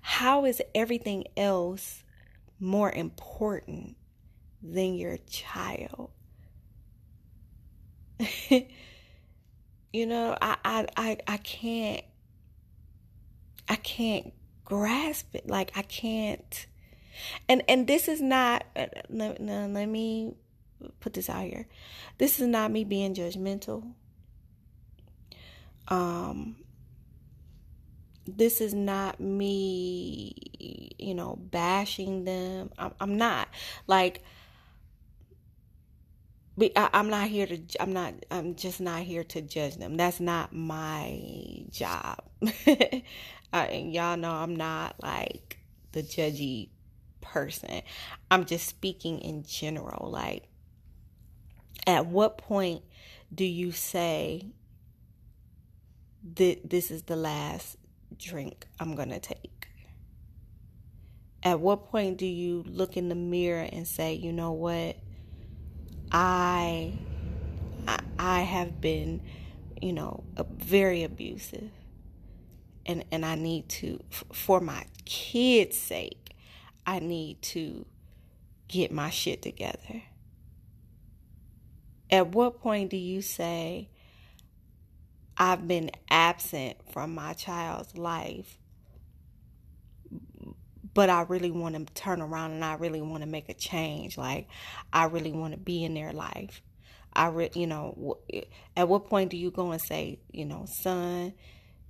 how 0.00 0.44
is 0.46 0.60
everything 0.74 1.26
else 1.36 2.02
more 2.58 2.90
important 2.90 3.96
than 4.60 4.94
your 4.94 5.16
child? 5.28 6.10
you 9.92 10.06
know, 10.06 10.36
I, 10.42 10.56
I 10.64 10.86
I 10.96 11.18
I 11.28 11.36
can't 11.36 12.02
I 13.68 13.76
can't 13.76 14.34
grasp 14.64 15.36
it. 15.36 15.48
Like 15.48 15.70
I 15.76 15.82
can't 15.82 16.66
and 17.48 17.62
and 17.68 17.86
this 17.86 18.08
is 18.08 18.20
not 18.20 18.64
uh, 18.74 18.86
let, 19.08 19.40
let 19.40 19.86
me 19.88 20.34
put 20.98 21.12
this 21.12 21.30
out 21.30 21.44
here. 21.44 21.68
This 22.18 22.40
is 22.40 22.48
not 22.48 22.72
me 22.72 22.82
being 22.82 23.14
judgmental. 23.14 23.92
Um 25.88 26.56
this 28.26 28.60
is 28.60 28.74
not 28.74 29.20
me, 29.20 30.94
you 30.98 31.14
know, 31.14 31.36
bashing 31.50 32.24
them. 32.24 32.70
I'm, 32.78 32.92
I'm 33.00 33.16
not 33.16 33.48
like 33.86 34.22
I, 36.76 36.90
am 36.92 37.08
not 37.08 37.28
here 37.28 37.46
to. 37.46 37.60
I'm 37.80 37.92
not. 37.92 38.14
I'm 38.30 38.54
just 38.54 38.80
not 38.80 39.02
here 39.02 39.24
to 39.24 39.40
judge 39.40 39.76
them. 39.76 39.96
That's 39.96 40.20
not 40.20 40.52
my 40.52 41.64
job. 41.70 42.22
y'all 43.52 44.16
know 44.16 44.30
I'm 44.30 44.56
not 44.56 44.96
like 45.02 45.58
the 45.92 46.02
judgy 46.02 46.68
person. 47.22 47.82
I'm 48.30 48.44
just 48.44 48.68
speaking 48.68 49.20
in 49.20 49.42
general. 49.44 50.10
Like, 50.10 50.48
at 51.86 52.06
what 52.06 52.36
point 52.36 52.82
do 53.34 53.44
you 53.44 53.72
say 53.72 54.52
that 56.36 56.68
this 56.68 56.90
is 56.90 57.02
the 57.02 57.16
last 57.16 57.76
drink 58.16 58.66
I'm 58.78 58.94
gonna 58.94 59.20
take? 59.20 59.68
At 61.42 61.60
what 61.60 61.88
point 61.88 62.18
do 62.18 62.26
you 62.26 62.64
look 62.66 62.96
in 62.96 63.08
the 63.08 63.14
mirror 63.14 63.66
and 63.70 63.86
say, 63.88 64.14
you 64.14 64.32
know 64.32 64.52
what? 64.52 64.96
I 66.12 66.92
I 68.18 68.40
have 68.40 68.80
been, 68.80 69.22
you 69.80 69.92
know, 69.92 70.24
very 70.58 71.02
abusive. 71.02 71.70
And 72.84 73.04
and 73.10 73.24
I 73.24 73.36
need 73.36 73.68
to 73.70 74.00
for 74.32 74.60
my 74.60 74.84
kids' 75.04 75.78
sake, 75.78 76.34
I 76.86 76.98
need 76.98 77.40
to 77.42 77.86
get 78.68 78.92
my 78.92 79.10
shit 79.10 79.42
together. 79.42 80.02
At 82.10 82.34
what 82.34 82.60
point 82.60 82.90
do 82.90 82.96
you 82.96 83.22
say 83.22 83.88
I've 85.40 85.66
been 85.66 85.90
absent 86.08 86.76
from 86.92 87.14
my 87.14 87.32
child's 87.32 87.96
life 87.96 88.58
but 90.94 91.08
I 91.10 91.22
really 91.22 91.50
want 91.50 91.74
to 91.74 91.94
turn 91.94 92.20
around 92.20 92.52
and 92.52 92.64
I 92.64 92.74
really 92.74 93.00
want 93.00 93.22
to 93.22 93.28
make 93.28 93.48
a 93.48 93.54
change. 93.54 94.18
Like, 94.18 94.48
I 94.92 95.04
really 95.04 95.32
want 95.32 95.54
to 95.54 95.58
be 95.58 95.84
in 95.84 95.94
their 95.94 96.12
life. 96.12 96.62
I, 97.12 97.28
re- 97.28 97.50
you 97.54 97.66
know, 97.66 98.18
at 98.76 98.88
what 98.88 99.08
point 99.08 99.30
do 99.30 99.36
you 99.36 99.50
go 99.50 99.70
and 99.72 99.80
say, 99.80 100.20
you 100.32 100.44
know, 100.44 100.64
son, 100.66 101.34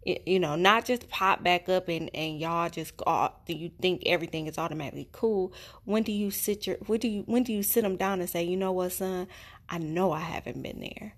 you 0.05 0.41
know, 0.41 0.57
not 0.57 0.87
just 0.87 1.09
pop 1.09 1.43
back 1.43 1.69
up 1.69 1.89
and, 1.89 2.11
and 2.15 2.39
y'all 2.39 2.71
just 2.71 2.97
go, 2.97 3.33
do 3.47 3.55
you 3.55 3.71
think 3.81 4.03
everything 4.07 4.47
is 4.47 4.59
automatically 4.59 5.09
cool? 5.13 5.53
When 5.85 6.03
do 6.03 6.13
you 6.13 6.31
sit 6.31 6.67
your, 6.67 6.77
when 6.87 7.01
do 7.01 7.09
you, 7.09 7.23
when 7.27 7.43
do 7.43 7.53
you 7.53 7.63
sit 7.63 7.83
them 7.83 7.97
down 7.97 8.21
and 8.21 8.29
say, 8.29 8.43
you 8.43 8.57
know 8.57 8.73
what, 8.73 8.93
son, 8.93 9.29
I 9.69 9.79
know 9.79 10.13
I 10.13 10.21
haven't 10.21 10.63
been 10.63 10.81
there, 10.81 11.15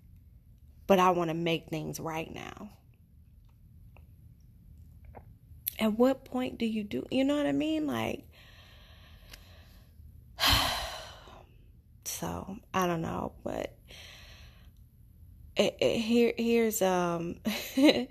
but 0.87 0.99
I 0.99 1.11
want 1.11 1.31
to 1.31 1.35
make 1.35 1.69
things 1.69 2.01
right 2.01 2.33
now. 2.33 2.71
At 5.79 5.99
what 5.99 6.25
point 6.25 6.59
do 6.59 6.67
you 6.67 6.85
do 6.85 7.07
you 7.11 7.25
know 7.25 7.37
what 7.37 7.47
i 7.47 7.53
mean? 7.53 7.87
Like 7.87 8.25
so 12.05 12.57
i 12.75 12.87
don't 12.87 13.01
know 13.01 13.33
but 13.43 13.75
it, 15.57 15.77
it, 15.81 15.99
here 15.99 16.33
here's 16.37 16.83
um 16.83 17.37
it, 17.77 18.09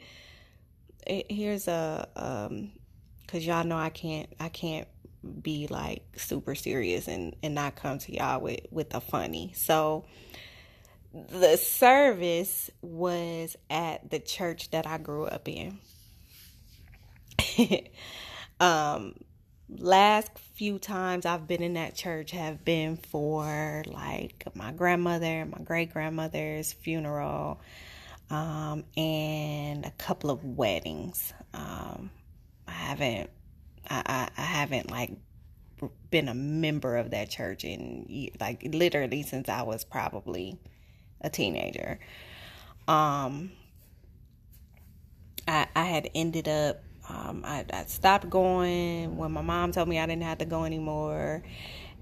here's 1.06 1.68
a 1.68 2.08
um 2.16 2.72
because 3.22 3.46
y'all 3.46 3.64
know 3.64 3.78
i 3.78 3.90
can't 3.90 4.34
i 4.40 4.50
can't 4.50 4.88
be 5.42 5.68
like 5.68 6.04
super 6.18 6.56
serious 6.56 7.08
and 7.08 7.36
and 7.44 7.54
not 7.54 7.76
come 7.76 8.00
to 8.00 8.14
y'all 8.14 8.42
with 8.42 8.62
with 8.72 8.94
a 8.94 9.02
funny. 9.02 9.54
So 9.56 10.06
the 11.14 11.58
service 11.58 12.70
was 12.82 13.56
at 13.70 14.10
the 14.10 14.20
church 14.20 14.72
that 14.72 14.88
i 14.88 14.98
grew 14.98 15.26
up 15.26 15.48
in 15.48 15.78
um, 18.60 19.14
last 19.70 20.32
few 20.56 20.80
times 20.80 21.26
I've 21.26 21.48
been 21.48 21.64
in 21.64 21.74
that 21.74 21.96
church 21.96 22.32
have 22.32 22.64
been 22.64 22.98
for 22.98 23.84
like 23.88 24.46
my 24.56 24.72
grandmother, 24.72 25.46
my 25.46 25.64
great 25.64 25.94
grandmother's 25.94 26.74
funeral, 26.74 27.60
um, 28.30 28.84
and 28.98 29.86
a 29.86 29.92
couple 29.98 30.30
of 30.30 30.44
weddings. 30.44 31.34
Um, 31.54 32.12
I 32.68 32.72
haven't, 32.72 33.30
I, 33.90 34.04
I, 34.06 34.30
I 34.38 34.46
haven't 34.46 34.92
like 34.92 35.12
been 36.12 36.28
a 36.28 36.36
member 36.36 36.98
of 36.98 37.12
that 37.12 37.30
church 37.30 37.64
in 37.64 38.30
like 38.40 38.62
literally 38.72 39.24
since 39.24 39.50
I 39.50 39.64
was 39.64 39.84
probably 39.84 40.60
a 41.22 41.30
teenager. 41.30 42.00
Um, 42.88 43.52
I, 45.48 45.68
I 45.76 45.84
had 45.84 46.10
ended 46.14 46.48
up 46.48 46.82
um, 47.10 47.44
I, 47.46 47.66
I, 47.74 47.86
stopped 47.86 48.30
going 48.30 49.18
when 49.18 49.32
my 49.32 49.42
mom 49.42 49.72
told 49.72 49.88
me 49.88 50.00
I 50.00 50.06
didn't 50.06 50.24
have 50.24 50.38
to 50.40 50.46
go 50.46 50.64
anymore. 50.64 51.44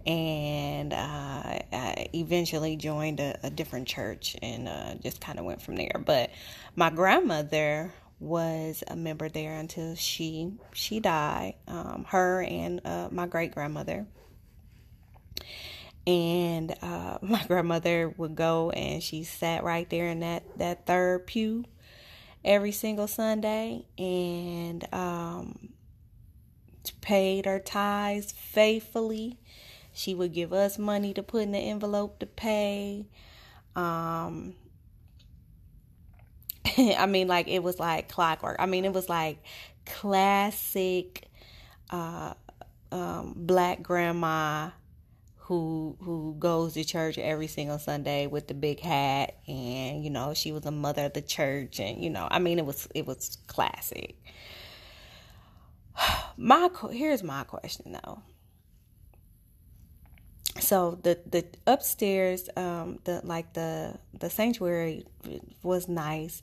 And 0.05 0.93
uh, 0.93 0.97
I 0.97 2.07
eventually 2.13 2.75
joined 2.75 3.19
a, 3.19 3.37
a 3.43 3.49
different 3.49 3.87
church 3.87 4.35
and 4.41 4.67
uh, 4.67 4.95
just 4.95 5.21
kind 5.21 5.39
of 5.39 5.45
went 5.45 5.61
from 5.61 5.75
there. 5.75 6.01
But 6.03 6.31
my 6.75 6.89
grandmother 6.89 7.93
was 8.19 8.83
a 8.87 8.95
member 8.95 9.29
there 9.29 9.55
until 9.55 9.95
she 9.95 10.53
she 10.73 10.99
died. 10.99 11.55
Um, 11.67 12.05
her 12.09 12.41
and 12.41 12.81
uh, 12.85 13.09
my 13.11 13.27
great 13.27 13.53
grandmother. 13.53 14.05
And 16.09 16.73
uh, 16.81 17.19
my 17.21 17.43
grandmother 17.45 18.09
would 18.17 18.35
go 18.35 18.71
and 18.71 19.03
she 19.03 19.23
sat 19.23 19.63
right 19.63 19.87
there 19.89 20.07
in 20.07 20.21
that 20.21 20.43
that 20.57 20.87
third 20.87 21.27
pew 21.27 21.65
every 22.43 22.71
single 22.71 23.07
Sunday 23.07 23.85
and 23.97 24.91
um, 24.93 25.69
paid 27.01 27.45
her 27.45 27.59
tithes 27.59 28.31
faithfully. 28.31 29.37
She 29.93 30.15
would 30.15 30.33
give 30.33 30.51
us 30.51 30.79
money 30.79 31.13
to 31.13 31.21
put 31.21 31.43
in 31.43 31.51
the 31.51 31.59
envelope 31.59 32.19
to 32.19 32.25
pay. 32.25 33.05
Um, 33.75 34.55
I 36.77 37.05
mean, 37.05 37.27
like 37.27 37.47
it 37.47 37.61
was 37.61 37.79
like 37.79 38.09
clockwork. 38.09 38.55
I 38.57 38.65
mean, 38.65 38.85
it 38.85 38.93
was 38.93 39.09
like 39.09 39.43
classic 39.85 41.27
uh, 41.91 42.33
um, 42.91 43.33
black 43.35 43.83
grandma 43.83 44.69
who 45.49 45.97
who 46.01 46.35
goes 46.37 46.75
to 46.75 46.83
church 46.83 47.17
every 47.17 47.47
single 47.47 47.79
Sunday 47.79 48.27
with 48.27 48.47
the 48.47 48.53
big 48.53 48.79
hat 48.79 49.35
and 49.47 50.03
you 50.03 50.11
know 50.11 50.35
she 50.35 50.51
was 50.51 50.63
a 50.67 50.71
mother 50.71 51.05
of 51.05 51.13
the 51.13 51.23
church 51.23 51.79
and 51.79 52.03
you 52.03 52.11
know 52.11 52.27
I 52.29 52.37
mean 52.37 52.59
it 52.59 52.67
was 52.67 52.87
it 52.93 53.07
was 53.07 53.39
classic. 53.47 54.15
My 56.37 56.69
here's 56.91 57.23
my 57.23 57.45
question 57.45 57.93
though. 57.93 58.21
So 60.59 60.99
the 61.03 61.19
the 61.29 61.45
upstairs 61.67 62.49
um 62.55 62.99
the 63.03 63.21
like 63.23 63.53
the 63.53 63.97
the 64.17 64.29
sanctuary 64.29 65.05
was 65.63 65.87
nice. 65.87 66.41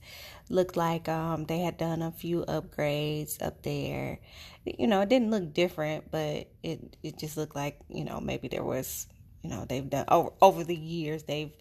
Looked 0.48 0.76
like 0.76 1.09
um 1.09 1.44
they 1.44 1.61
had 1.61 1.76
done 1.76 2.02
a 2.02 2.11
few 2.11 2.44
upgrades 2.46 3.40
up 3.42 3.62
there. 3.62 4.18
You 4.64 4.87
know 4.87 5.00
it 5.00 5.09
didn't 5.09 5.31
look 5.31 5.52
different 5.55 6.11
but 6.11 6.48
it 6.62 6.96
it 7.02 7.18
just 7.18 7.37
looked 7.37 7.57
like 7.57 7.79
you 7.88 8.05
know 8.05 8.20
maybe 8.20 8.48
there 8.48 8.64
was 8.64 9.07
you 9.42 9.50
know 9.50 9.64
they've 9.64 9.88
done 9.88 10.07
over 10.09 10.31
over 10.42 10.64
the 10.64 10.76
years 10.76 11.22
they've 11.24 11.52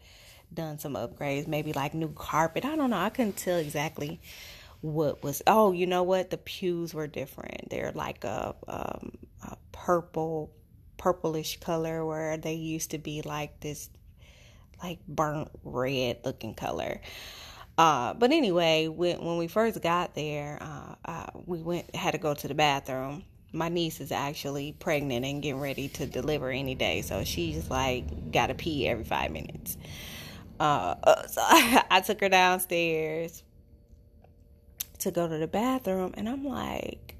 done 0.53 0.79
some 0.79 0.93
upgrades 0.95 1.47
maybe 1.47 1.73
like 1.73 1.93
new 1.93 2.09
carpet. 2.09 2.65
I 2.65 2.75
don't 2.75 2.89
know. 2.89 2.97
I 2.97 3.09
couldn't 3.09 3.37
tell 3.37 3.57
exactly 3.57 4.19
what 4.81 5.23
was 5.23 5.41
oh 5.47 5.71
you 5.71 5.87
know 5.87 6.03
what? 6.03 6.29
The 6.29 6.37
pews 6.37 6.93
were 6.93 7.07
different. 7.07 7.69
They're 7.69 7.91
like 7.93 8.23
a, 8.23 8.55
um, 8.67 9.17
a 9.43 9.57
purple 9.71 10.51
purplish 10.97 11.59
color 11.59 12.05
where 12.05 12.37
they 12.37 12.53
used 12.53 12.91
to 12.91 12.97
be 12.97 13.21
like 13.21 13.59
this 13.59 13.89
like 14.81 14.99
burnt 15.07 15.49
red 15.63 16.19
looking 16.25 16.53
color. 16.53 17.01
Uh, 17.77 18.13
but 18.13 18.31
anyway, 18.31 18.87
when 18.87 19.23
when 19.23 19.37
we 19.37 19.47
first 19.47 19.81
got 19.81 20.15
there, 20.15 20.57
uh, 20.61 20.95
uh, 21.05 21.25
we 21.45 21.61
went 21.61 21.93
had 21.95 22.11
to 22.11 22.17
go 22.17 22.33
to 22.33 22.47
the 22.47 22.53
bathroom. 22.53 23.23
My 23.51 23.69
niece 23.69 24.01
is 24.01 24.11
actually 24.11 24.73
pregnant 24.73 25.25
and 25.25 25.41
getting 25.41 25.59
ready 25.59 25.87
to 25.89 26.05
deliver 26.05 26.49
any 26.49 26.75
day, 26.75 27.01
so 27.01 27.23
she's 27.23 27.69
like 27.69 28.31
got 28.31 28.47
to 28.47 28.53
pee 28.53 28.87
every 28.87 29.03
five 29.03 29.31
minutes. 29.31 29.77
Uh, 30.59 30.95
so 31.27 31.41
I, 31.43 31.83
I 31.89 32.01
took 32.01 32.21
her 32.21 32.29
downstairs 32.29 33.43
to 34.99 35.11
go 35.11 35.27
to 35.27 35.37
the 35.37 35.47
bathroom, 35.47 36.13
and 36.15 36.29
I'm 36.29 36.45
like, 36.45 37.15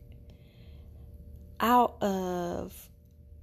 out 1.60 2.02
of 2.02 2.90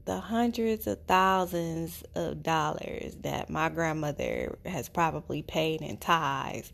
the 0.04 0.18
hundreds 0.18 0.86
of 0.86 0.98
thousands 1.06 2.02
of 2.14 2.42
dollars 2.42 3.16
that 3.20 3.48
my 3.48 3.68
grandmother 3.68 4.58
has 4.64 4.88
probably 4.88 5.42
paid 5.42 5.80
in 5.80 5.96
tithes 5.96 6.72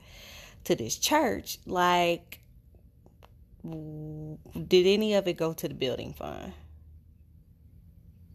to 0.64 0.74
this 0.74 0.96
church, 0.96 1.58
like, 1.66 2.40
did 3.62 4.86
any 4.86 5.14
of 5.14 5.28
it 5.28 5.36
go 5.36 5.52
to 5.52 5.68
the 5.68 5.74
building 5.74 6.14
fund? 6.14 6.52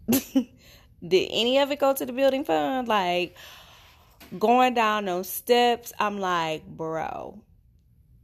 did 1.08 1.28
any 1.32 1.58
of 1.60 1.72
it 1.72 1.80
go 1.80 1.94
to 1.94 2.06
the 2.06 2.14
building 2.14 2.44
fund? 2.44 2.88
Like, 2.88 3.36
going 4.38 4.74
down 4.74 5.06
those 5.06 5.30
steps, 5.30 5.92
I'm 6.00 6.20
like, 6.20 6.68
bro, 6.68 7.42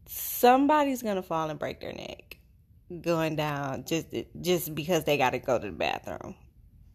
somebody's 0.08 1.02
gonna 1.02 1.24
fall 1.24 1.50
and 1.50 1.60
break 1.60 1.80
their 1.80 1.94
neck 1.94 2.38
going 3.02 3.36
down 3.36 3.86
just 3.86 4.08
just 4.42 4.74
because 4.74 5.04
they 5.04 5.18
got 5.18 5.30
to 5.32 5.40
go 5.40 5.60
to 5.60 5.68
the 5.68 5.72
bathroom 5.72 6.34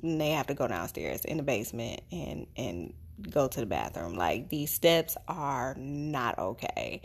and 0.04 0.20
they 0.20 0.30
have 0.30 0.46
to 0.48 0.54
go 0.54 0.68
downstairs 0.68 1.24
in 1.24 1.36
the 1.36 1.42
basement 1.42 2.00
and 2.12 2.46
and 2.56 2.94
go 3.30 3.48
to 3.48 3.60
the 3.60 3.66
bathroom. 3.66 4.14
Like 4.14 4.48
these 4.48 4.72
steps 4.72 5.16
are 5.28 5.74
not 5.78 6.38
okay. 6.38 7.02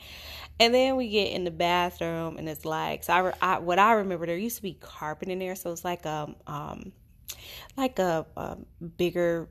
And 0.59 0.73
then 0.73 0.95
we 0.95 1.09
get 1.09 1.31
in 1.31 1.43
the 1.43 1.51
bathroom 1.51 2.37
and 2.37 2.49
it's 2.49 2.65
like 2.65 3.03
so 3.03 3.13
I, 3.13 3.55
I 3.55 3.59
what 3.59 3.79
I 3.79 3.93
remember 3.93 4.25
there 4.25 4.37
used 4.37 4.57
to 4.57 4.63
be 4.63 4.73
carpet 4.73 5.29
in 5.29 5.39
there, 5.39 5.55
so 5.55 5.71
it's 5.71 5.85
like 5.85 6.05
a 6.05 6.33
um 6.47 6.91
like 7.77 7.99
a, 7.99 8.25
a 8.35 8.57
bigger 8.97 9.49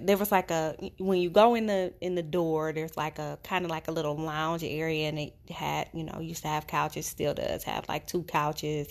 there 0.00 0.16
was 0.16 0.32
like 0.32 0.50
a 0.50 0.74
when 0.98 1.20
you 1.20 1.30
go 1.30 1.54
in 1.54 1.66
the 1.66 1.92
in 2.00 2.14
the 2.14 2.22
door 2.22 2.72
there's 2.72 2.96
like 2.96 3.18
a 3.18 3.38
kind 3.44 3.64
of 3.64 3.70
like 3.70 3.88
a 3.88 3.92
little 3.92 4.16
lounge 4.16 4.64
area 4.64 5.08
and 5.08 5.18
it 5.18 5.34
had 5.50 5.88
you 5.92 6.02
know 6.02 6.18
used 6.20 6.42
to 6.42 6.48
have 6.48 6.66
couches 6.66 7.06
still 7.06 7.34
does 7.34 7.62
have 7.62 7.88
like 7.88 8.06
two 8.06 8.22
couches 8.24 8.88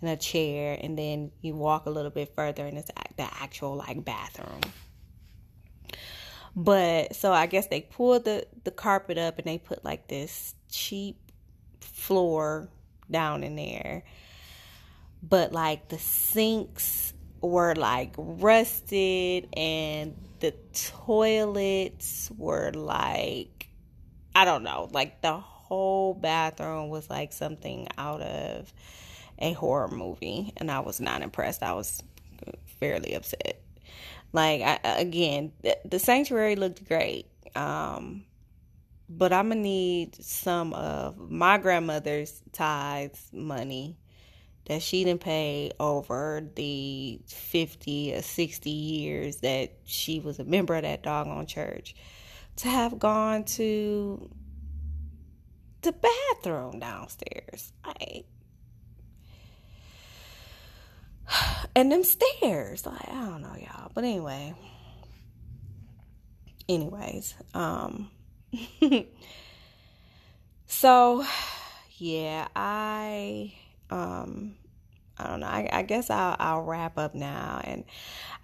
and 0.00 0.10
a 0.10 0.16
chair 0.16 0.76
and 0.80 0.98
then 0.98 1.30
you 1.40 1.54
walk 1.54 1.86
a 1.86 1.90
little 1.90 2.10
bit 2.10 2.34
further 2.34 2.66
and 2.66 2.76
it's 2.76 2.90
the 3.16 3.22
actual 3.40 3.76
like 3.76 4.04
bathroom. 4.04 4.60
But 6.56 7.16
so 7.16 7.32
i 7.32 7.46
guess 7.46 7.66
they 7.68 7.80
pulled 7.80 8.24
the 8.24 8.46
the 8.64 8.70
carpet 8.70 9.18
up 9.18 9.38
and 9.38 9.46
they 9.46 9.58
put 9.58 9.84
like 9.84 10.08
this 10.08 10.54
cheap 10.70 11.16
floor 11.80 12.68
down 13.10 13.44
in 13.44 13.56
there. 13.56 14.04
But 15.22 15.52
like 15.52 15.88
the 15.88 15.98
sinks 15.98 17.13
were 17.44 17.74
like 17.74 18.14
rusted 18.16 19.48
and 19.56 20.14
the 20.40 20.52
toilets 20.72 22.30
were 22.36 22.72
like 22.72 23.68
I 24.36 24.44
don't 24.44 24.64
know, 24.64 24.88
like 24.92 25.22
the 25.22 25.34
whole 25.34 26.12
bathroom 26.14 26.88
was 26.88 27.08
like 27.08 27.32
something 27.32 27.86
out 27.96 28.20
of 28.20 28.72
a 29.38 29.52
horror 29.52 29.88
movie 29.88 30.52
and 30.56 30.70
I 30.70 30.80
was 30.80 31.00
not 31.00 31.22
impressed. 31.22 31.62
I 31.62 31.72
was 31.74 32.02
fairly 32.80 33.14
upset. 33.14 33.60
Like 34.32 34.62
I, 34.62 34.80
again, 34.98 35.52
the, 35.62 35.78
the 35.84 35.98
sanctuary 35.98 36.56
looked 36.56 36.86
great. 36.86 37.26
Um 37.54 38.24
but 39.08 39.32
I'm 39.32 39.50
gonna 39.50 39.60
need 39.60 40.16
some 40.22 40.72
of 40.72 41.30
my 41.30 41.58
grandmother's 41.58 42.42
tithes 42.52 43.28
money 43.32 43.96
that 44.66 44.82
she 44.82 45.04
didn't 45.04 45.20
pay 45.20 45.72
over 45.78 46.42
the 46.54 47.20
50 47.26 48.14
or 48.14 48.22
60 48.22 48.70
years 48.70 49.36
that 49.38 49.72
she 49.84 50.20
was 50.20 50.38
a 50.38 50.44
member 50.44 50.74
of 50.74 50.82
that 50.82 51.02
doggone 51.02 51.46
church 51.46 51.94
to 52.56 52.68
have 52.68 52.98
gone 52.98 53.44
to 53.44 54.30
the 55.82 55.92
bathroom 55.92 56.78
downstairs. 56.78 57.72
Like, 57.86 58.26
and 61.76 61.92
them 61.92 62.04
stairs. 62.04 62.86
Like, 62.86 63.08
I 63.08 63.26
don't 63.26 63.42
know, 63.42 63.56
y'all. 63.56 63.90
But 63.94 64.04
anyway. 64.04 64.54
Anyways, 66.66 67.34
um 67.52 68.10
so 70.66 71.24
yeah, 71.98 72.48
I 72.56 73.52
um 73.94 74.56
I 75.16 75.28
don't 75.28 75.40
know. 75.40 75.46
I, 75.46 75.68
I 75.72 75.82
guess 75.82 76.10
I'll, 76.10 76.34
I'll 76.40 76.62
wrap 76.62 76.98
up 76.98 77.14
now, 77.14 77.60
and 77.62 77.84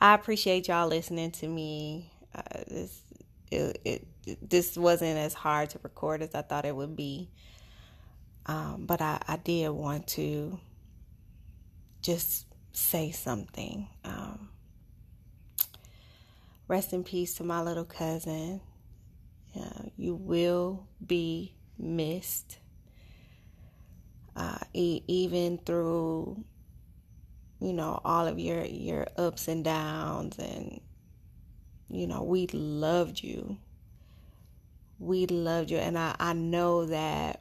I 0.01 0.15
appreciate 0.15 0.69
y'all 0.69 0.87
listening 0.87 1.33
to 1.33 1.49
me. 1.49 2.13
Uh, 2.33 2.43
this 2.69 3.03
it, 3.51 3.81
it, 3.85 4.49
this 4.49 4.77
wasn't 4.77 5.19
as 5.19 5.35
hard 5.35 5.71
to 5.71 5.81
record 5.83 6.23
as 6.23 6.33
I 6.35 6.43
thought 6.43 6.65
it 6.65 6.77
would 6.77 6.95
be, 6.95 7.29
um, 8.47 8.85
but 8.87 9.01
I, 9.01 9.21
I 9.27 9.37
did 9.37 9.71
want 9.71 10.07
to 10.09 10.61
just 12.03 12.47
say 12.73 13.11
something. 13.11 13.89
Um, 14.05 14.51
rest 16.69 16.93
in 16.93 17.03
peace 17.03 17.35
to 17.35 17.45
my 17.45 17.63
little 17.63 17.85
cousin. 17.85 18.61
Uh, 19.59 19.89
you 19.97 20.15
will 20.15 20.87
be 21.05 21.57
missed 21.77 22.59
uh, 24.41 24.59
even 24.73 25.59
through 25.59 26.43
you 27.61 27.75
know 27.75 28.01
all 28.05 28.27
of 28.27 28.39
your 28.39 28.65
your 28.65 29.07
ups 29.19 29.49
and 29.49 29.65
downs 29.65 30.39
and 30.39 30.81
you 31.89 32.07
know 32.07 32.23
we 32.23 32.47
loved 32.47 33.23
you. 33.23 33.59
We 34.99 35.27
loved 35.27 35.71
you. 35.71 35.79
And 35.79 35.99
I, 35.99 36.15
I 36.19 36.35
know 36.35 36.85
that 36.87 37.41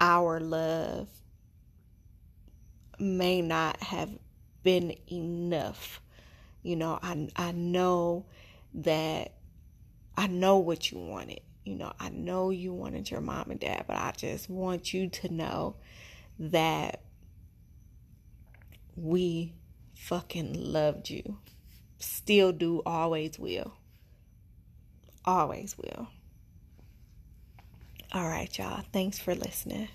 our 0.00 0.40
love 0.40 1.08
may 2.98 3.40
not 3.40 3.80
have 3.82 4.10
been 4.62 4.94
enough. 5.10 6.00
You 6.62 6.76
know 6.76 7.00
i 7.02 7.28
i 7.34 7.50
know 7.50 8.26
that 8.74 9.32
i 10.16 10.28
know 10.28 10.58
what 10.58 10.92
you 10.92 10.98
wanted 10.98 11.40
you 11.64 11.76
know, 11.76 11.92
I 12.00 12.08
know 12.10 12.50
you 12.50 12.72
wanted 12.72 13.10
your 13.10 13.20
mom 13.20 13.50
and 13.50 13.60
dad, 13.60 13.84
but 13.86 13.96
I 13.96 14.12
just 14.16 14.50
want 14.50 14.92
you 14.92 15.08
to 15.08 15.32
know 15.32 15.76
that 16.38 17.02
we 18.96 19.54
fucking 19.94 20.54
loved 20.54 21.08
you. 21.08 21.38
Still 21.98 22.52
do, 22.52 22.82
always 22.84 23.38
will. 23.38 23.74
Always 25.24 25.76
will. 25.78 26.08
All 28.12 28.28
right, 28.28 28.56
y'all. 28.58 28.82
Thanks 28.92 29.18
for 29.18 29.34
listening. 29.34 29.88